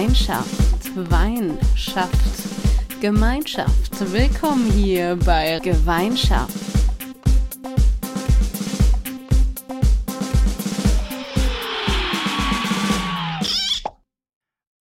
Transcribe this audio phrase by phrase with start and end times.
[0.00, 4.10] Gemeinschaft, Wein schafft Gemeinschaft.
[4.10, 6.54] Willkommen hier bei Gemeinschaft.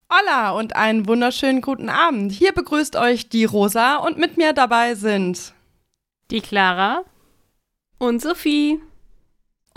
[0.09, 2.31] Hola und einen wunderschönen guten Abend.
[2.31, 5.53] Hier begrüßt euch die Rosa und mit mir dabei sind
[6.31, 7.03] die Clara
[7.99, 8.81] und Sophie.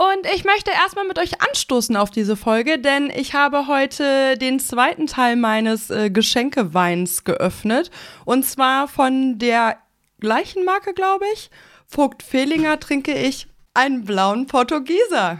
[0.02, 4.58] Und ich möchte erstmal mit euch anstoßen auf diese Folge, denn ich habe heute den
[4.58, 7.92] zweiten Teil meines äh, Geschenkeweins geöffnet.
[8.24, 9.78] Und zwar von der
[10.18, 11.52] gleichen Marke, glaube ich.
[11.86, 15.38] Vogt Fehlinger trinke ich einen blauen Portugieser.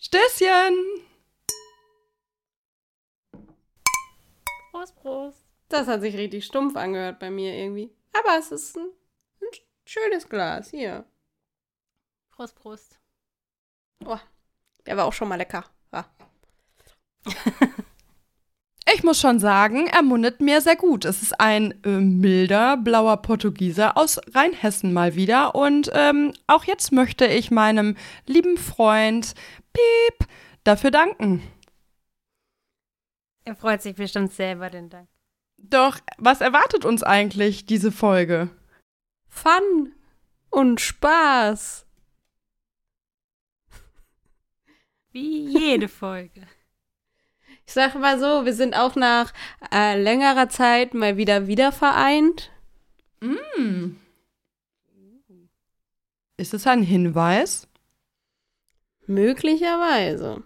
[0.00, 0.74] Stößchen!
[4.70, 5.44] Prost, Prost.
[5.68, 7.94] Das hat sich richtig stumpf angehört bei mir irgendwie.
[8.14, 8.88] Aber es ist ein,
[9.42, 9.48] ein
[9.84, 10.70] schönes Glas.
[10.70, 11.04] Hier.
[12.30, 12.99] Prost, Prost.
[14.04, 14.18] Oh,
[14.86, 15.64] der war auch schon mal lecker.
[15.92, 16.06] Ja.
[18.92, 21.04] Ich muss schon sagen, er mundet mir sehr gut.
[21.04, 25.54] Es ist ein äh, milder blauer Portugieser aus Rheinhessen mal wieder.
[25.54, 29.34] Und ähm, auch jetzt möchte ich meinem lieben Freund
[29.72, 30.28] Piep
[30.64, 31.42] dafür danken.
[33.44, 35.08] Er freut sich bestimmt selber den Dank.
[35.56, 38.50] Doch, was erwartet uns eigentlich diese Folge?
[39.28, 39.94] Fun
[40.50, 41.86] und Spaß.
[45.12, 46.46] Wie jede Folge.
[47.66, 49.32] Ich sag mal so, wir sind auch nach
[49.72, 52.50] äh, längerer Zeit mal wieder wieder vereint.
[53.20, 53.96] Mm.
[56.36, 57.68] Ist es ein Hinweis?
[59.06, 60.42] Möglicherweise.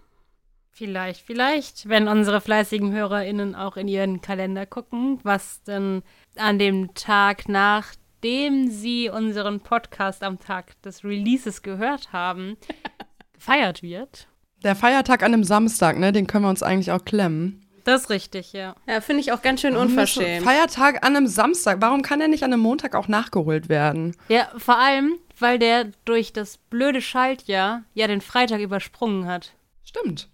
[0.71, 6.03] Vielleicht, vielleicht, wenn unsere fleißigen HörerInnen auch in ihren Kalender gucken, was denn
[6.35, 12.57] an dem Tag, nachdem sie unseren Podcast am Tag des Releases gehört haben,
[13.33, 14.27] gefeiert wird.
[14.65, 17.63] Der Feiertag an einem Samstag, ne, den können wir uns eigentlich auch klemmen.
[17.83, 18.75] Das ist richtig, ja.
[18.87, 20.43] Ja, finde ich auch ganz schön unverschämt.
[20.43, 21.81] Feiertag an einem Samstag.
[21.81, 24.17] Warum kann der nicht an einem Montag auch nachgeholt werden?
[24.27, 29.53] Ja, vor allem, weil der durch das blöde Schaltjahr ja den Freitag übersprungen hat.
[29.83, 30.29] Stimmt.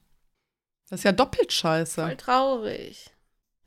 [0.89, 2.01] Das ist ja doppelt scheiße.
[2.01, 3.11] Voll traurig.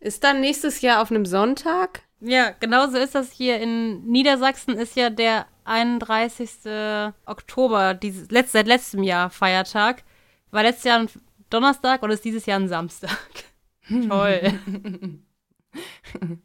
[0.01, 2.01] Ist dann nächstes Jahr auf einem Sonntag?
[2.21, 7.13] Ja, genauso ist das hier in Niedersachsen, ist ja der 31.
[7.27, 10.05] Oktober, dieses, letzt, seit letztem Jahr Feiertag.
[10.55, 11.09] War letztes Jahr ein
[11.51, 13.19] Donnerstag und ist dieses Jahr ein Samstag.
[14.09, 14.53] Toll.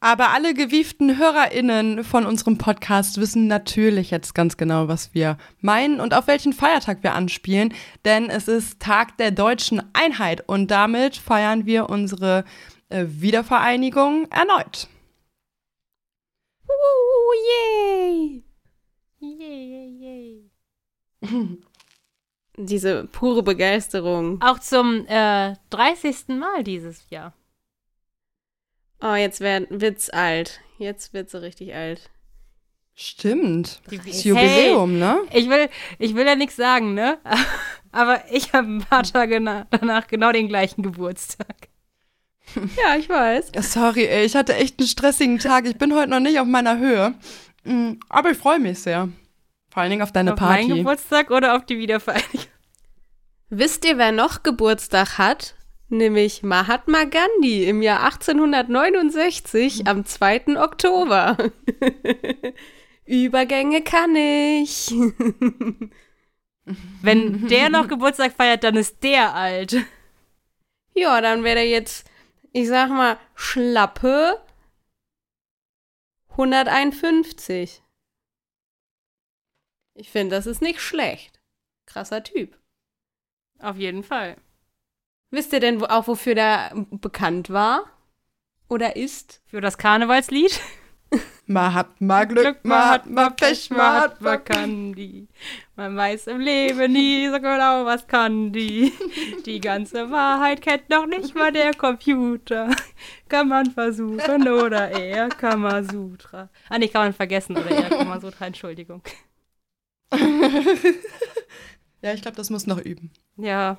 [0.00, 6.00] Aber alle gewieften HörerInnen von unserem Podcast wissen natürlich jetzt ganz genau, was wir meinen
[6.00, 7.72] und auf welchen Feiertag wir anspielen,
[8.04, 12.44] denn es ist Tag der deutschen Einheit und damit feiern wir unsere
[12.88, 14.88] äh, Wiedervereinigung erneut.
[16.66, 18.44] Uh, yay!
[19.20, 20.50] Yay, yay,
[21.22, 21.60] yay.
[22.56, 24.40] Diese pure Begeisterung.
[24.40, 26.28] Auch zum äh, 30.
[26.28, 27.32] Mal dieses Jahr.
[29.02, 30.60] Oh, jetzt werd, wird's alt.
[30.78, 32.10] Jetzt wird sie richtig alt.
[32.94, 33.82] Stimmt.
[33.90, 35.18] Das Jubiläum, Hey, ne?
[35.32, 37.18] Ich will, ich will ja nichts sagen, ne?
[37.92, 41.68] Aber ich habe ein paar Tage na danach genau den gleichen Geburtstag.
[42.76, 43.50] Ja, ich weiß.
[43.54, 45.66] Ja, sorry, ey, ich hatte echt einen stressigen Tag.
[45.66, 47.14] Ich bin heute noch nicht auf meiner Höhe.
[47.64, 49.08] Mm, Aber ich freue mich sehr.
[49.74, 50.78] Vor allen Dingen auf deine auf meinen Party.
[50.78, 52.46] Geburtstag oder auf die Wiedervereinigung?
[53.50, 55.56] Wisst ihr, wer noch Geburtstag hat?
[55.88, 60.62] Nämlich Mahatma Gandhi im Jahr 1869 am 2.
[60.62, 61.36] Oktober.
[63.04, 64.94] Übergänge kann ich.
[67.02, 69.76] Wenn der noch Geburtstag feiert, dann ist der alt.
[70.94, 72.08] ja, dann wäre er jetzt,
[72.52, 74.40] ich sag mal, schlappe
[76.30, 77.83] 151.
[79.94, 81.40] Ich finde, das ist nicht schlecht.
[81.86, 82.58] Krasser Typ.
[83.60, 84.36] Auf jeden Fall.
[85.30, 87.84] Wisst ihr denn auch, wofür der bekannt war?
[88.68, 89.42] Oder ist?
[89.46, 90.60] Für das Karnevalslied.
[91.46, 95.28] Mahatma Glück, Mahatma Pech, Mahatma Kandi.
[95.76, 98.92] Man weiß im Leben nie so genau, was kann die.
[99.44, 102.70] Die ganze Wahrheit kennt noch nicht mal der Computer.
[103.28, 106.48] Kann man versuchen oder eher Kamasutra.
[106.68, 109.02] Ah, nee, kann man vergessen oder eher Kamasutra, Entschuldigung.
[112.04, 113.10] Ja, ich glaube, das muss noch üben.
[113.38, 113.78] Ja.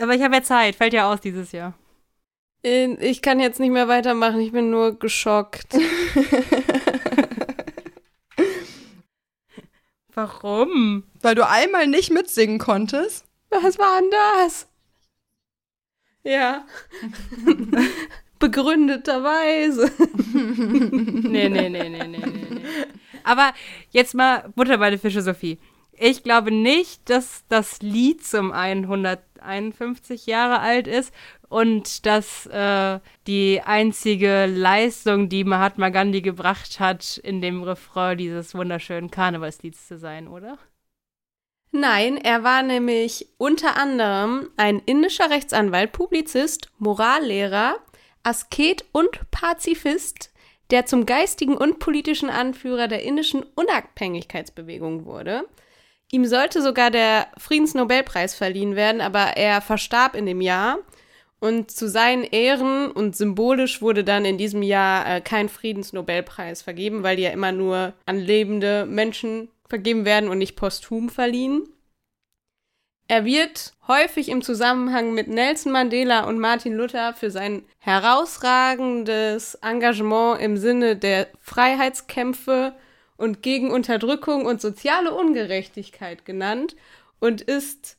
[0.00, 1.74] Aber ich habe ja Zeit, fällt ja aus dieses Jahr.
[2.62, 5.74] Ich kann jetzt nicht mehr weitermachen, ich bin nur geschockt.
[10.14, 11.02] Warum?
[11.22, 13.24] Weil du einmal nicht mitsingen konntest.
[13.50, 14.10] Was war denn
[14.44, 14.68] das?
[16.22, 16.66] Ja.
[18.38, 19.90] Begründeterweise.
[20.34, 22.86] Nee, nee, nee, nee, nee, nee, nee.
[23.24, 23.52] Aber
[23.90, 25.58] jetzt mal Butter bei der Fische, Sophie.
[25.92, 31.12] Ich glaube nicht, dass das Lied zum 151 Jahre alt ist
[31.50, 38.54] und dass äh, die einzige Leistung, die Mahatma Gandhi gebracht hat, in dem Refrain dieses
[38.54, 40.58] wunderschönen Karnevalslieds zu sein, oder?
[41.72, 47.76] Nein, er war nämlich unter anderem ein indischer Rechtsanwalt, Publizist, Morallehrer,
[48.22, 50.29] Asket und Pazifist,
[50.70, 55.44] der zum geistigen und politischen Anführer der indischen Unabhängigkeitsbewegung wurde.
[56.12, 60.78] Ihm sollte sogar der Friedensnobelpreis verliehen werden, aber er verstarb in dem Jahr.
[61.38, 67.02] Und zu seinen Ehren und symbolisch wurde dann in diesem Jahr äh, kein Friedensnobelpreis vergeben,
[67.02, 71.62] weil die ja immer nur an lebende Menschen vergeben werden und nicht posthum verliehen.
[73.10, 80.40] Er wird häufig im Zusammenhang mit Nelson Mandela und Martin Luther für sein herausragendes Engagement
[80.40, 82.72] im Sinne der Freiheitskämpfe
[83.16, 86.76] und gegen Unterdrückung und soziale Ungerechtigkeit genannt
[87.18, 87.98] und ist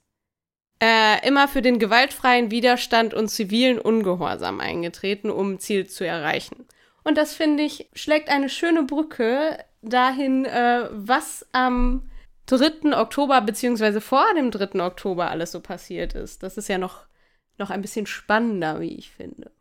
[0.82, 6.66] äh, immer für den gewaltfreien Widerstand und zivilen Ungehorsam eingetreten, um Ziel zu erreichen.
[7.04, 12.10] Und das finde ich schlägt eine schöne Brücke dahin, äh, was am
[12.58, 12.98] 3.
[12.98, 14.84] Oktober beziehungsweise vor dem 3.
[14.84, 16.44] Oktober alles so passiert ist.
[16.44, 17.06] Das ist ja noch,
[17.58, 19.52] noch ein bisschen spannender, wie ich finde.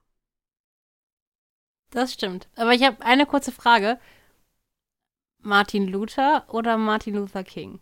[1.90, 2.48] Das stimmt.
[2.56, 3.98] Aber ich habe eine kurze Frage.
[5.38, 7.80] Martin Luther oder Martin Luther King?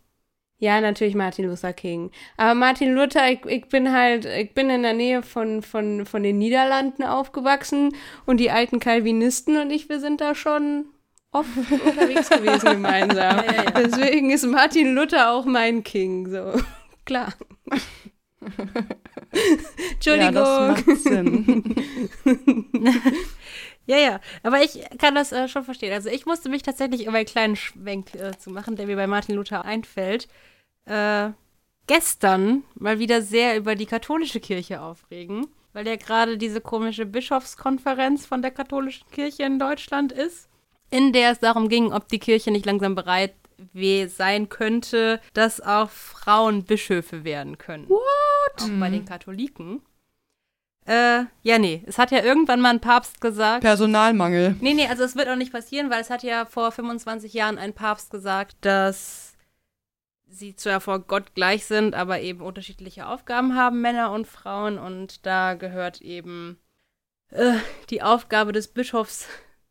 [0.61, 2.11] Ja, natürlich Martin Luther King.
[2.37, 6.23] Aber Martin Luther, ich, ich bin halt, ich bin in der Nähe von, von, von
[6.23, 7.95] den Niederlanden aufgewachsen
[8.27, 10.87] und die alten Calvinisten und ich, wir sind da schon
[11.33, 13.39] oft unterwegs gewesen gemeinsam.
[13.45, 13.71] Ja, ja, ja.
[13.71, 16.61] Deswegen ist Martin Luther auch mein King, so.
[17.05, 17.35] Klar.
[19.93, 20.35] Entschuldigung.
[20.35, 21.75] Ja, das macht Sinn.
[23.89, 25.95] Ja, ja, aber ich kann das äh, schon verstehen.
[25.95, 29.07] Also ich musste mich tatsächlich über einen kleinen Schwenk äh, zu machen, der mir bei
[29.07, 30.29] Martin Luther einfällt.
[30.85, 31.31] Äh,
[31.87, 38.27] gestern mal wieder sehr über die katholische Kirche aufregen, weil ja gerade diese komische Bischofskonferenz
[38.27, 40.48] von der katholischen Kirche in Deutschland ist,
[40.91, 43.35] in der es darum ging, ob die Kirche nicht langsam bereit
[44.07, 47.89] sein könnte, dass auch Frauen Bischöfe werden können.
[47.89, 48.63] What?
[48.63, 49.83] Auch bei den Katholiken.
[50.87, 51.83] Äh, ja, nee.
[51.87, 53.63] Es hat ja irgendwann mal ein Papst gesagt.
[53.63, 54.57] Personalmangel.
[54.61, 57.59] Nee, nee, also es wird auch nicht passieren, weil es hat ja vor 25 Jahren
[57.59, 59.35] ein Papst gesagt, dass
[60.27, 64.79] sie zwar vor Gott gleich sind, aber eben unterschiedliche Aufgaben haben, Männer und Frauen.
[64.79, 66.59] Und da gehört eben
[67.31, 67.55] äh,
[67.91, 69.27] die Aufgabe des Bischofs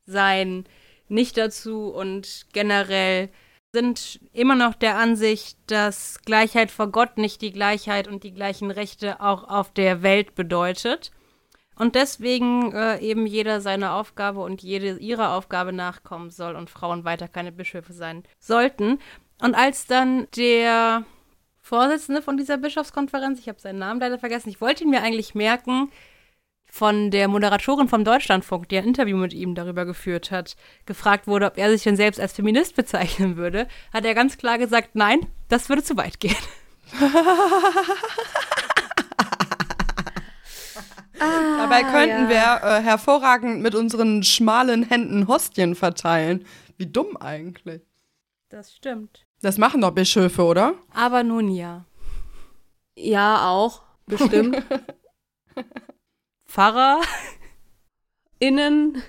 [0.06, 0.66] sein
[1.10, 1.90] nicht dazu.
[1.90, 3.30] Und generell
[3.74, 8.72] sind immer noch der Ansicht, dass Gleichheit vor Gott nicht die Gleichheit und die gleichen
[8.72, 11.12] Rechte auch auf der Welt bedeutet.
[11.78, 17.06] Und deswegen äh, eben jeder seiner Aufgabe und jede ihrer Aufgabe nachkommen soll und Frauen
[17.06, 19.00] weiter keine Bischöfe sein sollten.
[19.40, 21.06] Und als dann der
[21.62, 25.36] Vorsitzende von dieser Bischofskonferenz, ich habe seinen Namen leider vergessen, ich wollte ihn mir eigentlich
[25.36, 25.92] merken,
[26.70, 30.56] von der Moderatorin vom Deutschlandfunk, die ein Interview mit ihm darüber geführt hat,
[30.86, 34.58] gefragt wurde, ob er sich denn selbst als Feminist bezeichnen würde, hat er ganz klar
[34.58, 36.36] gesagt, nein, das würde zu weit gehen.
[41.20, 42.62] ah, Dabei könnten ja.
[42.62, 46.46] wir äh, hervorragend mit unseren schmalen Händen Hostien verteilen.
[46.78, 47.82] Wie dumm eigentlich.
[48.50, 49.26] Das stimmt.
[49.42, 50.76] Das machen doch Bischöfe, oder?
[50.94, 51.86] Aber nun ja.
[52.96, 53.84] Ja, auch.
[54.06, 54.64] Bestimmt.
[56.50, 57.02] Pfarrer
[58.40, 59.04] innen.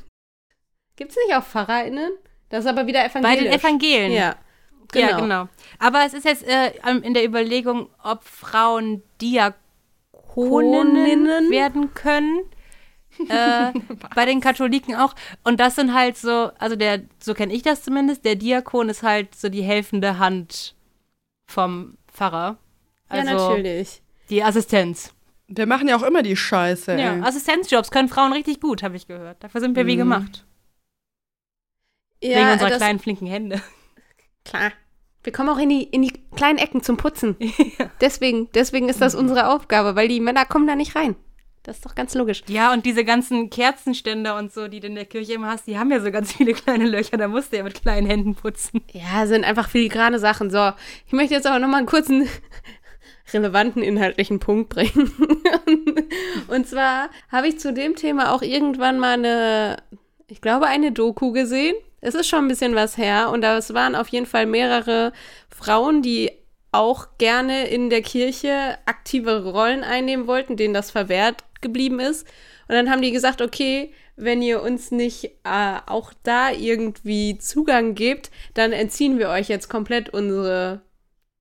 [0.97, 2.11] Gibt es nicht auch PfarrerInnen?
[2.49, 3.37] Das ist aber wieder evangelisch.
[3.37, 4.13] Bei den Evangelien.
[4.13, 4.37] Ja.
[4.91, 5.07] Genau.
[5.07, 5.49] Ja, genau.
[5.79, 12.45] Aber es ist jetzt äh, in der Überlegung, ob Frauen Diakoninnen werden können.
[13.29, 13.73] äh,
[14.15, 15.15] bei den Katholiken auch.
[15.45, 19.03] Und das sind halt so, also der, so kenne ich das zumindest, der Diakon ist
[19.03, 20.75] halt so die helfende Hand
[21.47, 22.59] vom Pfarrer.
[23.09, 24.03] Also ja, natürlich.
[24.31, 25.13] Die Assistenz.
[25.49, 26.93] Wir machen ja auch immer die Scheiße.
[26.93, 27.23] Ja, ey.
[27.23, 29.43] Assistenzjobs können Frauen richtig gut, habe ich gehört.
[29.43, 29.89] Dafür sind wir mhm.
[29.89, 30.47] wie gemacht.
[32.23, 33.63] Ja, Wegen unserer kleinen, flinken Hände.
[34.45, 34.73] Klar.
[35.23, 37.37] Wir kommen auch in die, in die kleinen Ecken zum Putzen.
[37.79, 37.91] Ja.
[38.01, 41.17] Deswegen, deswegen ist das unsere Aufgabe, weil die Männer kommen da nicht rein.
[41.63, 42.43] Das ist doch ganz logisch.
[42.49, 45.79] Ja, und diese ganzen Kerzenständer und so, die du in der Kirche immer hast, die
[45.79, 47.17] haben ja so ganz viele kleine Löcher.
[47.17, 48.83] Da musst du ja mit kleinen Händen putzen.
[48.93, 50.51] Ja, sind einfach filigrane Sachen.
[50.51, 50.73] So,
[51.07, 52.29] ich möchte jetzt aber noch mal einen kurzen
[53.33, 55.13] relevanten inhaltlichen Punkt bringen.
[56.49, 59.77] und zwar habe ich zu dem Thema auch irgendwann mal eine,
[60.29, 61.75] ich glaube, eine Doku gesehen.
[62.01, 65.13] Es ist schon ein bisschen was her und das waren auf jeden Fall mehrere
[65.49, 66.31] Frauen, die
[66.71, 72.27] auch gerne in der Kirche aktive Rollen einnehmen wollten, denen das verwehrt geblieben ist.
[72.69, 77.95] Und dann haben die gesagt, okay, wenn ihr uns nicht äh, auch da irgendwie Zugang
[77.95, 80.83] gebt, dann entziehen wir euch jetzt komplett unsere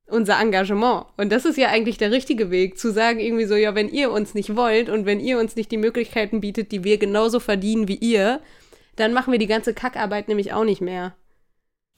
[0.07, 1.05] unser Engagement.
[1.17, 4.11] Und das ist ja eigentlich der richtige Weg, zu sagen irgendwie so, ja, wenn ihr
[4.11, 7.87] uns nicht wollt und wenn ihr uns nicht die Möglichkeiten bietet, die wir genauso verdienen
[7.87, 8.41] wie ihr,
[8.95, 11.15] dann machen wir die ganze Kackarbeit nämlich auch nicht mehr.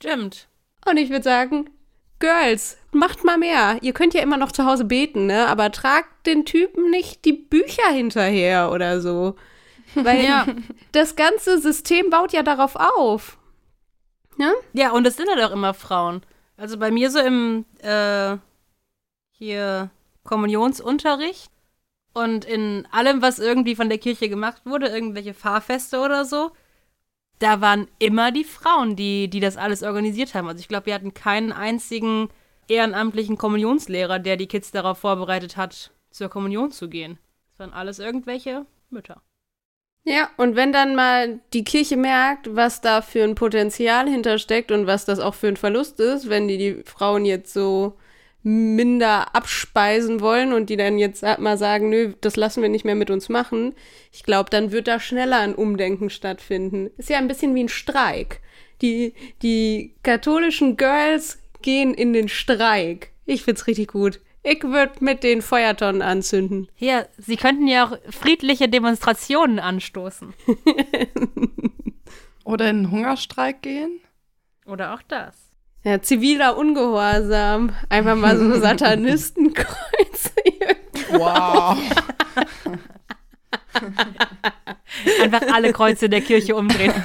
[0.02, 0.48] Stimmt.
[0.88, 1.70] Und ich würde sagen,
[2.18, 3.78] Girls, macht mal mehr.
[3.80, 5.46] Ihr könnt ja immer noch zu Hause beten, ne?
[5.46, 9.36] Aber tragt den Typen nicht die Bücher hinterher oder so.
[9.94, 10.46] Weil Ja.
[10.92, 13.38] das ganze System baut ja darauf auf.
[14.36, 14.52] Ne?
[14.72, 16.22] Ja, und es sind halt auch immer Frauen.
[16.60, 18.36] Also bei mir so im äh,
[19.30, 19.90] hier
[20.24, 21.50] Kommunionsunterricht
[22.12, 26.50] und in allem, was irgendwie von der Kirche gemacht wurde, irgendwelche Fahrfeste oder so,
[27.38, 30.48] da waren immer die Frauen, die, die das alles organisiert haben.
[30.48, 32.28] Also ich glaube, wir hatten keinen einzigen
[32.68, 37.18] ehrenamtlichen Kommunionslehrer, der die Kids darauf vorbereitet hat, zur Kommunion zu gehen.
[37.52, 39.22] Das waren alles irgendwelche Mütter.
[40.04, 44.86] Ja, und wenn dann mal die Kirche merkt, was da für ein Potenzial hintersteckt und
[44.86, 47.98] was das auch für ein Verlust ist, wenn die die Frauen jetzt so
[48.42, 52.94] minder abspeisen wollen und die dann jetzt mal sagen, nö, das lassen wir nicht mehr
[52.94, 53.74] mit uns machen,
[54.12, 56.90] ich glaube, dann wird da schneller ein Umdenken stattfinden.
[56.96, 58.40] Ist ja ein bisschen wie ein Streik.
[58.80, 63.12] Die, die katholischen Girls gehen in den Streik.
[63.26, 64.20] Ich find's richtig gut.
[64.42, 66.68] Ich würde mit den Feuertonnen anzünden.
[66.74, 70.32] Hier, sie könnten ja auch friedliche Demonstrationen anstoßen.
[72.44, 74.00] Oder in einen Hungerstreik gehen?
[74.64, 75.36] Oder auch das.
[75.82, 77.74] Ja, ziviler Ungehorsam.
[77.88, 80.30] Einfach mal so Satanistenkreuze.
[81.10, 81.78] Wow.
[85.22, 86.92] Einfach alle Kreuze der Kirche umdrehen.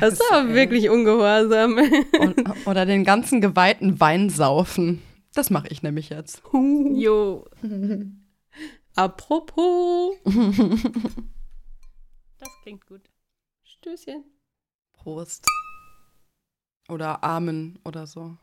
[0.00, 1.78] Das ist aber wirklich ungehorsam.
[2.20, 5.02] Und, oder den ganzen geweihten Wein saufen.
[5.34, 6.42] Das mache ich nämlich jetzt.
[6.52, 7.44] jo.
[8.94, 10.16] Apropos.
[12.38, 13.00] Das klingt gut.
[13.64, 14.24] Stößchen.
[14.92, 15.46] Prost.
[16.88, 18.36] Oder Amen oder so.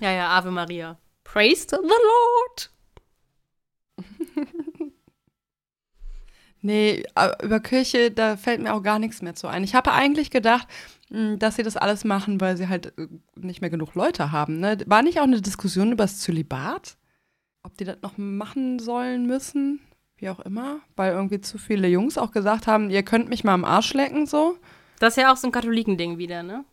[0.00, 0.98] Ja, ja, Ave Maria.
[1.24, 2.70] Praise the Lord.
[6.62, 7.02] Nee,
[7.42, 9.64] über Kirche, da fällt mir auch gar nichts mehr zu ein.
[9.64, 10.68] Ich habe eigentlich gedacht,
[11.10, 14.60] mh, dass sie das alles machen, weil sie halt äh, nicht mehr genug Leute haben.
[14.60, 14.78] Ne?
[14.86, 16.96] War nicht auch eine Diskussion über das Zölibat?
[17.64, 19.80] Ob die das noch machen sollen müssen?
[20.16, 20.80] Wie auch immer.
[20.94, 24.26] Weil irgendwie zu viele Jungs auch gesagt haben, ihr könnt mich mal am Arsch lecken,
[24.26, 24.56] so.
[25.00, 26.64] Das ist ja auch so ein Katholikending wieder, ne?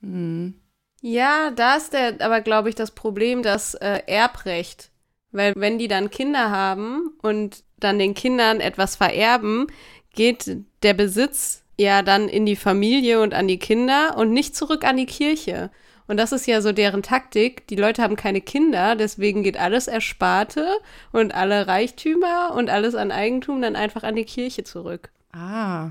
[0.00, 0.54] Hm.
[1.00, 4.90] Ja, da ist der, aber glaube ich, das Problem, das äh, Erbrecht.
[5.36, 9.66] Weil wenn die dann Kinder haben und dann den Kindern etwas vererben,
[10.14, 14.84] geht der Besitz ja dann in die Familie und an die Kinder und nicht zurück
[14.84, 15.70] an die Kirche.
[16.08, 17.66] Und das ist ja so deren Taktik.
[17.66, 20.78] Die Leute haben keine Kinder, deswegen geht alles Ersparte
[21.12, 25.10] und alle Reichtümer und alles an Eigentum dann einfach an die Kirche zurück.
[25.32, 25.90] Ah.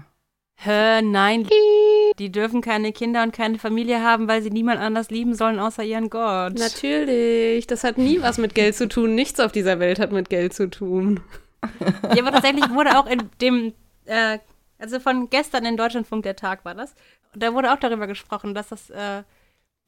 [0.58, 1.48] Hä, nein.
[2.18, 5.84] Die dürfen keine Kinder und keine Familie haben, weil sie niemand anders lieben sollen, außer
[5.84, 6.58] ihren Gott.
[6.58, 9.16] Natürlich, das hat nie was mit Geld zu tun.
[9.16, 11.20] Nichts auf dieser Welt hat mit Geld zu tun.
[12.16, 13.74] Ja, aber tatsächlich wurde auch in dem,
[14.06, 14.40] äh,
[14.80, 16.94] also von gestern in Deutschlandfunk der Tag war das,
[17.34, 19.24] und da wurde auch darüber gesprochen, dass das, äh,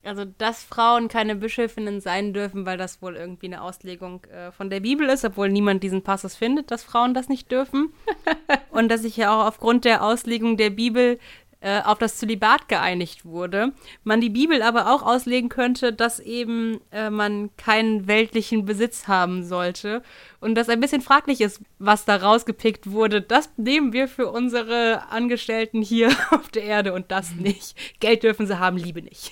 [0.08, 4.70] also dass Frauen keine Bischöfinnen sein dürfen, weil das wohl irgendwie eine Auslegung äh, von
[4.70, 7.94] der Bibel ist, obwohl niemand diesen Passus findet, dass Frauen das nicht dürfen.
[8.72, 11.20] und dass sich ja auch aufgrund der Auslegung der Bibel
[11.60, 13.74] äh, auf das Zölibat geeinigt wurde.
[14.04, 19.44] Man die Bibel aber auch auslegen könnte, dass eben äh, man keinen weltlichen Besitz haben
[19.44, 20.04] sollte.
[20.40, 23.22] Und das ein bisschen fraglich ist, was da rausgepickt wurde.
[23.22, 27.76] Das nehmen wir für unsere Angestellten hier auf der Erde und das nicht.
[28.00, 29.32] Geld dürfen sie haben, Liebe nicht.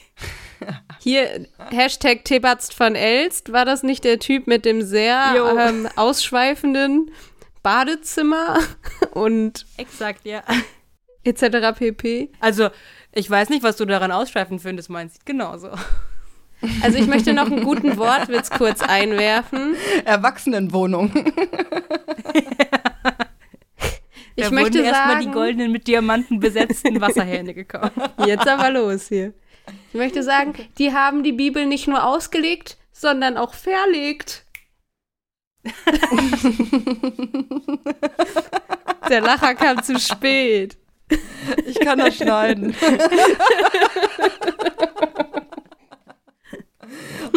[1.00, 7.12] Hier, Hashtag Tebatzt van Elst, war das nicht der Typ mit dem sehr ähm, ausschweifenden
[7.62, 8.60] Badezimmer
[9.12, 10.44] und Exakt, ja.
[11.26, 11.78] Etc.
[11.78, 12.32] pp?
[12.40, 12.70] Also,
[13.14, 15.70] ich weiß nicht, was du daran ausschweifend findest, meinst genauso.
[16.82, 19.76] Also ich möchte noch einen guten Wortwitz kurz einwerfen.
[20.06, 21.12] Erwachsenenwohnung.
[24.36, 27.94] Ich da möchte wurden erstmal die goldenen mit Diamanten besetzten Wasserhähne gekauft.
[28.26, 29.34] jetzt aber los hier.
[29.94, 34.46] Ich möchte sagen, die haben die Bibel nicht nur ausgelegt, sondern auch verlegt.
[39.10, 40.78] Der Lacher kam zu spät.
[41.66, 42.76] Ich kann das schneiden.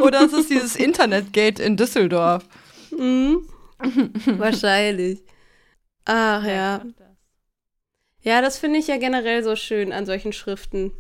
[0.03, 2.47] Oder es ist dieses Internetgate in Düsseldorf.
[2.91, 3.49] Mhm.
[4.39, 5.23] Wahrscheinlich.
[6.05, 6.83] Ach ja.
[8.21, 10.93] Ja, das finde ich ja generell so schön an solchen Schriften.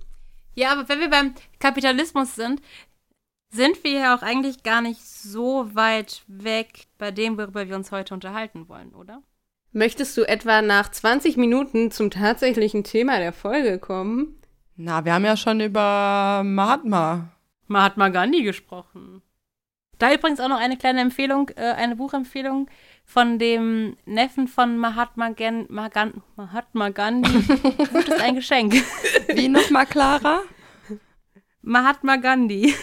[0.54, 2.60] Ja, aber wenn wir beim Kapitalismus sind,
[3.50, 7.90] sind wir ja auch eigentlich gar nicht so weit weg bei dem, worüber wir uns
[7.92, 9.22] heute unterhalten wollen, oder?
[9.72, 14.40] Möchtest du etwa nach 20 Minuten zum tatsächlichen Thema der Folge kommen?
[14.76, 17.32] Na, wir haben ja schon über Mahatma
[17.66, 19.22] Mahatma Gandhi gesprochen.
[19.98, 22.68] Da übrigens auch noch eine kleine Empfehlung, äh, eine Buchempfehlung
[23.04, 27.48] von dem Neffen von Mahatma, Gen Magan Mahatma Gandhi.
[27.48, 28.74] Wut ist ein Geschenk.
[29.34, 30.42] Wie nochmal, Clara?
[31.68, 32.74] Mahatma Gandhi.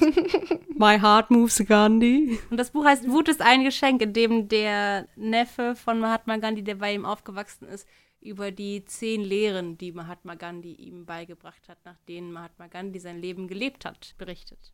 [0.74, 2.40] My heart moves Gandhi.
[2.50, 6.64] Und das Buch heißt Wut ist ein Geschenk, in dem der Neffe von Mahatma Gandhi,
[6.64, 7.86] der bei ihm aufgewachsen ist,
[8.20, 13.20] über die zehn Lehren, die Mahatma Gandhi ihm beigebracht hat, nach denen Mahatma Gandhi sein
[13.20, 14.72] Leben gelebt hat, berichtet.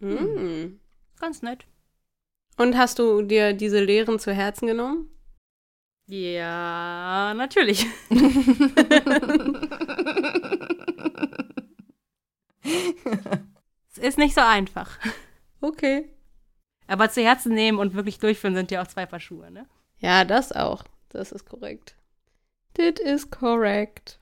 [0.00, 0.78] Mm.
[1.20, 1.66] Ganz nett.
[2.56, 5.10] Und hast du dir diese Lehren zu Herzen genommen?
[6.06, 7.84] Ja, natürlich.
[13.92, 14.98] es ist nicht so einfach.
[15.60, 16.08] Okay.
[16.86, 19.66] Aber zu Herzen nehmen und wirklich durchführen sind ja auch zwei Paar Schuhe, ne?
[19.98, 20.84] Ja, das auch.
[21.08, 21.96] Das ist korrekt.
[22.74, 24.20] That is correct.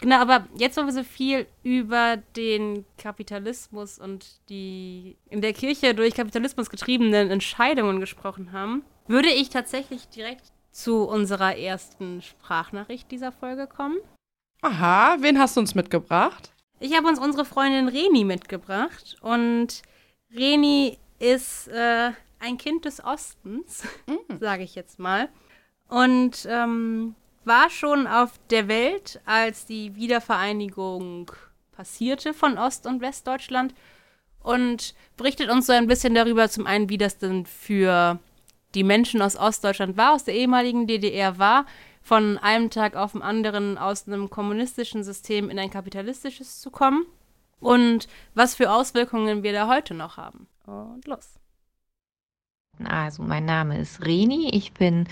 [0.00, 5.94] Genau, aber jetzt, wo wir so viel über den Kapitalismus und die in der Kirche
[5.94, 13.30] durch Kapitalismus getriebenen Entscheidungen gesprochen haben, würde ich tatsächlich direkt zu unserer ersten Sprachnachricht dieser
[13.30, 13.98] Folge kommen.
[14.62, 16.52] Aha, wen hast du uns mitgebracht?
[16.82, 19.82] Ich habe uns unsere Freundin Reni mitgebracht und
[20.34, 24.36] Reni ist äh, ein Kind des Ostens, Mm.
[24.40, 25.28] sage ich jetzt mal.
[25.88, 31.30] Und ähm, war schon auf der Welt, als die Wiedervereinigung
[31.72, 33.74] passierte von Ost- und Westdeutschland
[34.42, 38.18] und berichtet uns so ein bisschen darüber, zum einen, wie das denn für
[38.74, 41.66] die Menschen aus Ostdeutschland war, aus der ehemaligen DDR war,
[42.02, 47.06] von einem Tag auf den anderen aus einem kommunistischen System in ein kapitalistisches zu kommen
[47.60, 50.46] und was für Auswirkungen wir da heute noch haben.
[50.66, 51.39] Und los.
[52.86, 55.06] Also, mein Name ist Reni, ich bin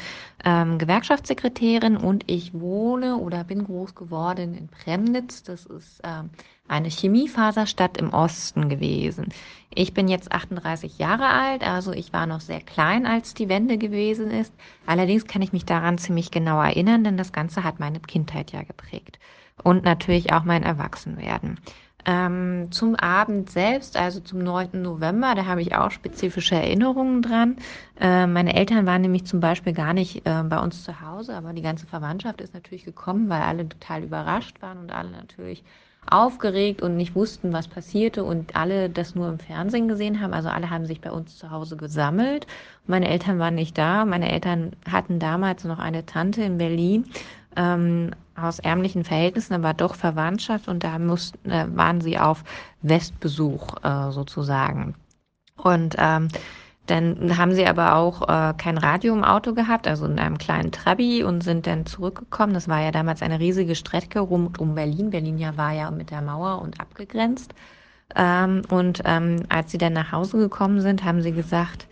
[0.45, 5.43] ähm, Gewerkschaftssekretärin und ich wohne oder bin groß geworden in Premnitz.
[5.43, 6.31] Das ist ähm,
[6.69, 9.29] eine Chemiefaserstadt im Osten gewesen.
[9.75, 13.79] Ich bin jetzt 38 Jahre alt, also ich war noch sehr klein, als die Wende
[13.79, 14.53] gewesen ist.
[14.87, 18.63] Allerdings kann ich mich daran ziemlich genau erinnern, denn das Ganze hat meine Kindheit ja
[18.63, 19.19] geprägt.
[19.63, 21.59] Und natürlich auch mein Erwachsenwerden.
[22.07, 24.81] Ähm, zum Abend selbst, also zum 9.
[24.83, 27.57] November, da habe ich auch spezifische Erinnerungen dran.
[28.01, 31.53] Äh, meine Eltern waren nämlich zum Beispiel gar nicht äh, bei uns zu Hause, aber
[31.53, 35.65] die ganze Verwandtschaft ist natürlich gekommen, weil alle total überrascht waren und alle natürlich
[36.11, 40.33] aufgeregt und nicht wussten, was passierte und alle das nur im Fernsehen gesehen haben.
[40.33, 42.47] Also alle haben sich bei uns zu Hause gesammelt.
[42.87, 44.05] Meine Eltern waren nicht da.
[44.05, 47.05] Meine Eltern hatten damals noch eine Tante in Berlin
[47.57, 52.45] ähm, aus ärmlichen Verhältnissen, aber doch Verwandtschaft und da mussten, äh, waren sie auf
[52.83, 54.95] Westbesuch äh, sozusagen.
[55.57, 56.29] Und ähm,
[56.87, 60.73] dann haben sie aber auch äh, kein Radio im Auto gehabt, also in einem kleinen
[60.73, 62.55] Trabi und sind dann zurückgekommen.
[62.55, 65.11] Das war ja damals eine riesige Strecke rund um Berlin.
[65.11, 67.55] Berlin ja war ja mit der Mauer und abgegrenzt.
[68.17, 71.89] Ähm, und ähm, als sie dann nach Hause gekommen sind, haben sie gesagt,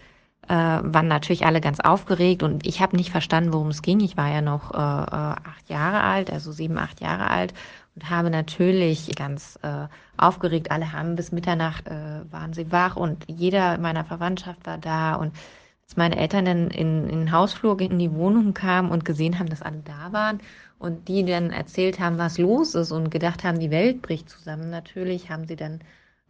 [0.48, 4.00] äh, waren natürlich alle ganz aufgeregt und ich habe nicht verstanden, worum es ging.
[4.00, 7.54] Ich war ja noch äh, äh, acht Jahre alt, also sieben, acht Jahre alt
[7.94, 10.70] und habe natürlich ganz äh, aufgeregt.
[10.70, 15.32] Alle haben bis Mitternacht äh, waren sie wach und jeder meiner Verwandtschaft war da und
[15.88, 19.48] als meine Eltern dann in, in den Hausflur in die Wohnung kamen und gesehen haben,
[19.48, 20.40] dass alle da waren
[20.78, 24.70] und die dann erzählt haben, was los ist und gedacht haben, die Welt bricht zusammen,
[24.70, 25.80] natürlich haben sie dann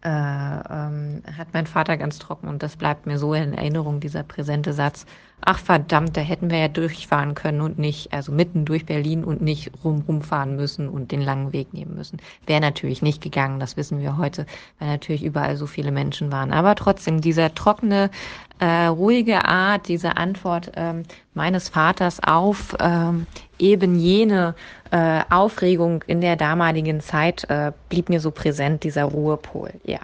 [0.07, 4.23] äh, ähm, hat mein Vater ganz trocken und das bleibt mir so in Erinnerung, dieser
[4.23, 5.05] präsente Satz.
[5.43, 9.43] Ach verdammt, da hätten wir ja durchfahren können und nicht, also mitten durch Berlin und
[9.43, 12.19] nicht rum rumfahren müssen und den langen Weg nehmen müssen.
[12.47, 14.47] Wäre natürlich nicht gegangen, das wissen wir heute,
[14.79, 16.53] weil natürlich überall so viele Menschen waren.
[16.53, 18.11] Aber trotzdem, dieser trockene,
[18.59, 21.03] äh, ruhige Art, diese Antwort ähm,
[21.35, 23.27] meines Vaters auf ähm,
[23.59, 24.55] eben jene
[24.91, 30.01] äh, Aufregung in der damaligen Zeit äh, blieb mir so präsent, dieser Ruhepol, ja.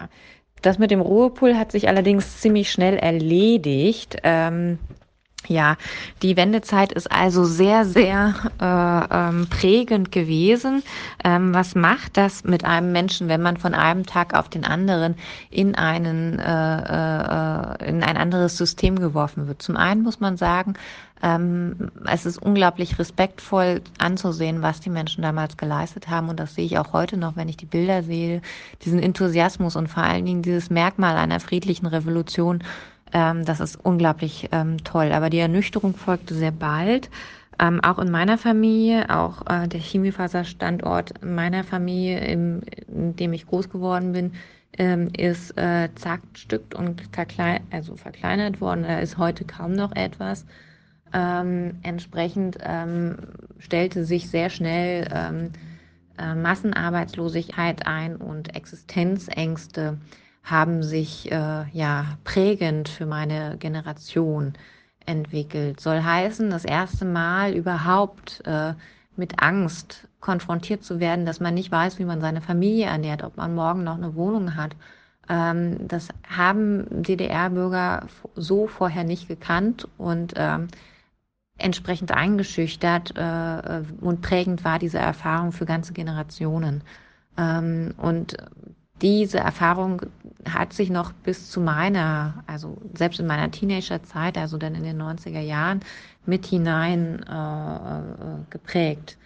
[0.60, 4.18] Das mit dem Ruhepol hat sich allerdings ziemlich schnell erledigt.
[4.22, 4.78] Ähm,
[5.48, 5.76] ja,
[6.22, 10.82] die Wendezeit ist also sehr, sehr äh, ähm, prägend gewesen.
[11.24, 15.16] Ähm, was macht das mit einem Menschen, wenn man von einem Tag auf den anderen
[15.50, 19.62] in einen äh, äh, in ein anderes System geworfen wird?
[19.62, 20.74] Zum einen muss man sagen,
[21.22, 26.28] ähm, es ist unglaublich respektvoll anzusehen, was die Menschen damals geleistet haben.
[26.28, 28.42] Und das sehe ich auch heute noch, wenn ich die Bilder sehe,
[28.84, 32.64] diesen Enthusiasmus und vor allen Dingen dieses Merkmal einer friedlichen Revolution.
[33.12, 35.12] Ähm, das ist unglaublich ähm, toll.
[35.12, 37.10] Aber die Ernüchterung folgte sehr bald.
[37.58, 43.46] Ähm, auch in meiner Familie, auch äh, der Chemiefaserstandort meiner Familie, im, in dem ich
[43.46, 44.32] groß geworden bin,
[44.78, 48.84] ähm, ist äh, zerstückt und verklein also verkleinert worden.
[48.84, 50.46] Da ist heute kaum noch etwas.
[51.12, 53.16] Ähm, entsprechend ähm,
[53.58, 55.50] stellte sich sehr schnell ähm,
[56.18, 59.98] äh, Massenarbeitslosigkeit ein und Existenzängste
[60.42, 64.54] haben sich äh, ja prägend für meine Generation
[65.06, 65.80] entwickelt.
[65.80, 68.74] Soll heißen, das erste Mal überhaupt äh,
[69.16, 73.36] mit Angst konfrontiert zu werden, dass man nicht weiß, wie man seine Familie ernährt, ob
[73.36, 74.76] man morgen noch eine Wohnung hat.
[75.28, 80.68] Ähm, das haben DDR-Bürger so vorher nicht gekannt und ähm,
[81.58, 86.82] entsprechend eingeschüchtert äh, und prägend war diese Erfahrung für ganze Generationen.
[87.36, 88.36] Ähm, und
[89.02, 90.02] diese Erfahrung
[90.48, 95.00] hat sich noch bis zu meiner, also selbst in meiner Teenagerzeit, also dann in den
[95.00, 95.80] 90er Jahren,
[96.24, 99.18] mit hinein äh, äh, geprägt.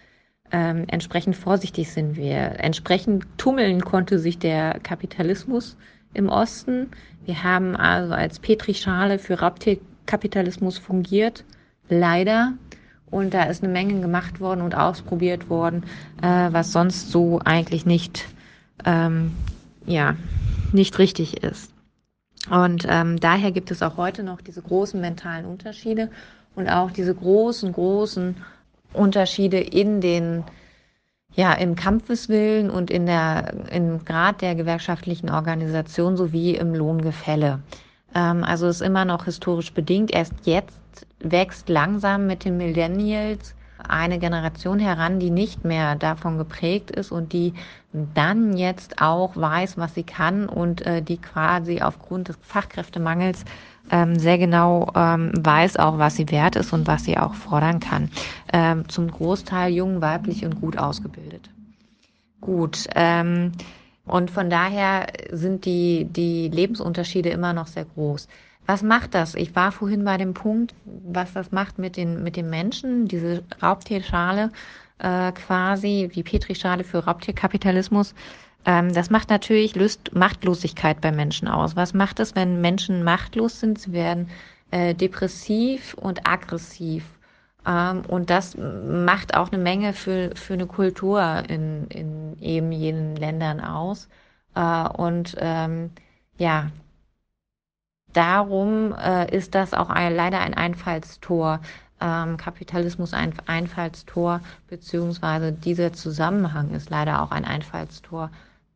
[0.51, 2.59] Ähm, entsprechend vorsichtig sind wir.
[2.59, 5.77] Entsprechend tummeln konnte sich der Kapitalismus
[6.13, 6.89] im Osten.
[7.25, 11.43] Wir haben also als Petrischale für Raubtierkapitalismus fungiert,
[11.89, 12.53] leider.
[13.11, 15.83] Und da ist eine Menge gemacht worden und ausprobiert worden,
[16.21, 18.25] äh, was sonst so eigentlich nicht
[18.85, 19.33] ähm,
[19.87, 20.15] ja,
[20.71, 21.71] nicht richtig ist.
[22.51, 26.09] Und ähm, daher gibt es auch heute noch diese großen mentalen Unterschiede
[26.55, 28.35] und auch diese großen, großen
[28.93, 30.43] Unterschiede in den,
[31.33, 37.59] ja, im Kampfeswillen und in der, im Grad der gewerkschaftlichen Organisation sowie im Lohngefälle.
[38.15, 40.11] Ähm, also ist immer noch historisch bedingt.
[40.11, 40.77] Erst jetzt
[41.19, 43.55] wächst langsam mit den Millennials
[43.87, 47.53] eine Generation heran, die nicht mehr davon geprägt ist und die
[48.13, 53.45] dann jetzt auch weiß, was sie kann und äh, die quasi aufgrund des Fachkräftemangels
[53.89, 57.79] ähm, sehr genau ähm, weiß auch, was sie wert ist und was sie auch fordern
[57.79, 58.09] kann.
[58.51, 61.49] Ähm, zum Großteil jung, weiblich und gut ausgebildet.
[62.41, 62.87] Gut.
[62.95, 63.53] Ähm,
[64.05, 68.27] und von daher sind die, die Lebensunterschiede immer noch sehr groß.
[68.67, 69.33] Was macht das?
[69.33, 73.43] Ich war vorhin bei dem Punkt, was das macht mit den, mit den Menschen, diese
[73.61, 74.51] Raubtierschale
[74.99, 78.13] äh, quasi, wie Petrischale für Raubtierkapitalismus.
[78.65, 81.77] Ähm, das macht natürlich Lust, Machtlosigkeit bei Menschen aus.
[81.77, 83.79] Was macht es, wenn Menschen machtlos sind?
[83.79, 84.29] Sie werden
[84.71, 87.05] äh, depressiv und aggressiv.
[87.65, 93.15] Ähm, und das macht auch eine Menge für, für eine Kultur in, in eben jenen
[93.15, 94.09] Ländern aus.
[94.55, 95.91] Äh, und ähm,
[96.37, 96.69] ja,
[98.17, 101.59] darum äh, ist das auch ein, leider ein Einfallstor,
[102.01, 108.31] ähm, Kapitalismus ein Einfallstor, beziehungsweise dieser Zusammenhang ist leider auch ein Einfallstor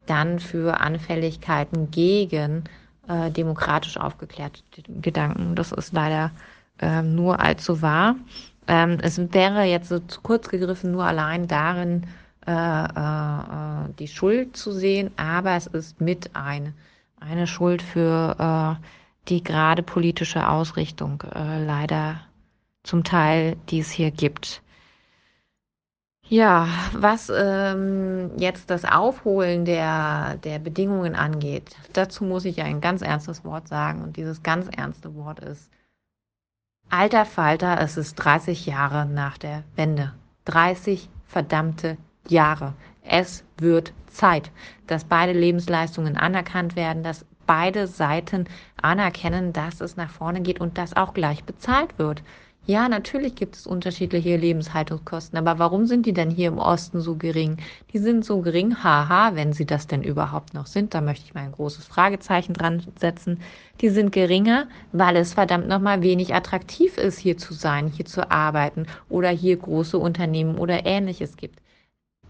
[0.05, 2.65] dann für Anfälligkeiten gegen
[3.07, 4.61] äh, demokratisch aufgeklärte
[5.01, 5.55] Gedanken.
[5.55, 6.31] Das ist leider
[6.79, 8.15] äh, nur allzu wahr.
[8.67, 12.05] Ähm, es wäre jetzt so zu kurz gegriffen, nur allein darin
[12.45, 16.73] äh, äh, äh die Schuld zu sehen, aber es ist mit ein,
[17.19, 18.77] eine Schuld für
[19.27, 22.21] die gerade politische Ausrichtung äh, leider
[22.83, 24.61] zum Teil, die es hier gibt.
[26.23, 33.01] Ja, was ähm, jetzt das Aufholen der, der Bedingungen angeht, dazu muss ich ein ganz
[33.01, 34.01] ernstes Wort sagen.
[34.01, 35.69] Und dieses ganz ernste Wort ist,
[36.89, 40.13] alter Falter, es ist 30 Jahre nach der Wende.
[40.45, 41.97] 30 verdammte
[42.29, 42.75] Jahre.
[43.03, 44.51] Es wird Zeit,
[44.87, 48.45] dass beide Lebensleistungen anerkannt werden, dass beide Seiten
[48.81, 52.23] anerkennen, dass es nach vorne geht und dass auch gleich bezahlt wird.
[52.65, 57.17] Ja, natürlich gibt es unterschiedliche Lebenshaltungskosten, aber warum sind die denn hier im Osten so
[57.17, 57.57] gering?
[57.91, 61.33] Die sind so gering, haha, wenn sie das denn überhaupt noch sind, da möchte ich
[61.33, 63.41] mal ein großes Fragezeichen dran setzen.
[63.81, 68.31] Die sind geringer, weil es verdammt nochmal wenig attraktiv ist, hier zu sein, hier zu
[68.31, 71.59] arbeiten oder hier große Unternehmen oder ähnliches gibt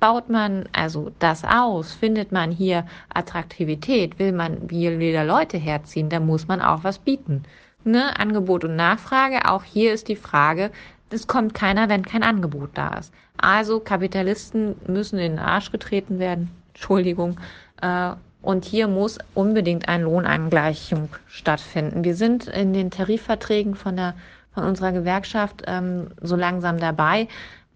[0.02, 6.26] baut man also das aus, findet man hier Attraktivität, will man wieder Leute herziehen, dann
[6.26, 7.44] muss man auch was bieten.
[7.86, 8.20] Ne?
[8.20, 10.72] Angebot und Nachfrage, auch hier ist die Frage,
[11.12, 13.14] es kommt keiner, wenn kein Angebot da ist.
[13.38, 17.40] Also Kapitalisten müssen in den Arsch getreten werden, Entschuldigung,
[17.82, 18.12] äh,
[18.42, 22.04] und hier muss unbedingt eine Lohnangleichung stattfinden.
[22.04, 24.16] Wir sind in den Tarifverträgen von der
[24.54, 27.28] von unserer Gewerkschaft ähm, so langsam dabei.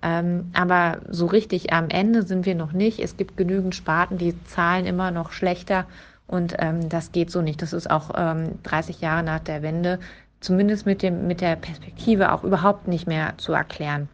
[0.06, 3.00] Ähm, aber so richtig am Ende sind wir noch nicht.
[3.00, 5.88] Es gibt genügend Sparten, die zahlen immer noch schlechter
[6.28, 7.64] und ähm, das geht so nicht.
[7.64, 10.00] Das ist auch ähm, 30 Jahre nach der Wende,
[10.42, 14.08] zumindest mit, dem, mit der Perspektive auch überhaupt nicht mehr zu erklären.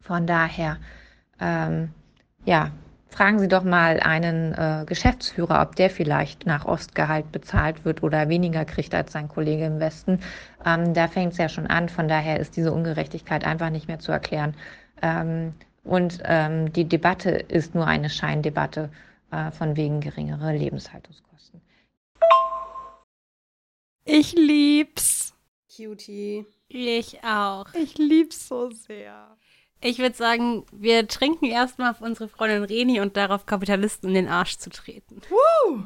[0.00, 0.78] Von daher,
[1.38, 1.90] ähm,
[2.46, 2.70] ja,
[3.10, 8.30] fragen Sie doch mal einen äh, Geschäftsführer, ob der vielleicht nach Ostgehalt bezahlt wird oder
[8.30, 10.20] weniger kriegt als sein Kollege im Westen.
[10.64, 11.90] Ähm, da fängt es ja schon an.
[11.90, 14.54] Von daher ist diese Ungerechtigkeit einfach nicht mehr zu erklären.
[15.02, 15.54] Ähm,
[15.84, 18.90] und ähm, die Debatte ist nur eine Scheindebatte
[19.30, 21.60] äh, von wegen geringere Lebenshaltungskosten.
[24.04, 25.34] Ich lieb's.
[25.74, 26.46] Cutie.
[26.68, 27.66] Ich auch.
[27.74, 29.36] Ich lieb's so sehr.
[29.80, 34.28] Ich würde sagen, wir trinken erstmal auf unsere Freundin Reni und darauf Kapitalisten in den
[34.28, 35.20] Arsch zu treten.
[35.28, 35.84] Woo!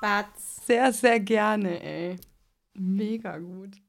[0.00, 0.66] Batz.
[0.66, 2.16] Sehr, sehr gerne, ey.
[2.74, 3.80] Mega gut.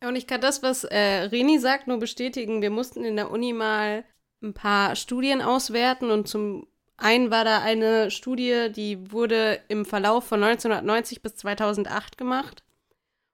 [0.00, 2.62] Und ich kann das, was äh, Reni sagt, nur bestätigen.
[2.62, 4.04] Wir mussten in der Uni mal
[4.42, 10.24] ein paar Studien auswerten und zum einen war da eine Studie, die wurde im Verlauf
[10.24, 12.62] von 1990 bis 2008 gemacht.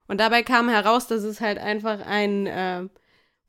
[0.06, 2.88] Und dabei kam heraus, dass es halt einfach einen äh,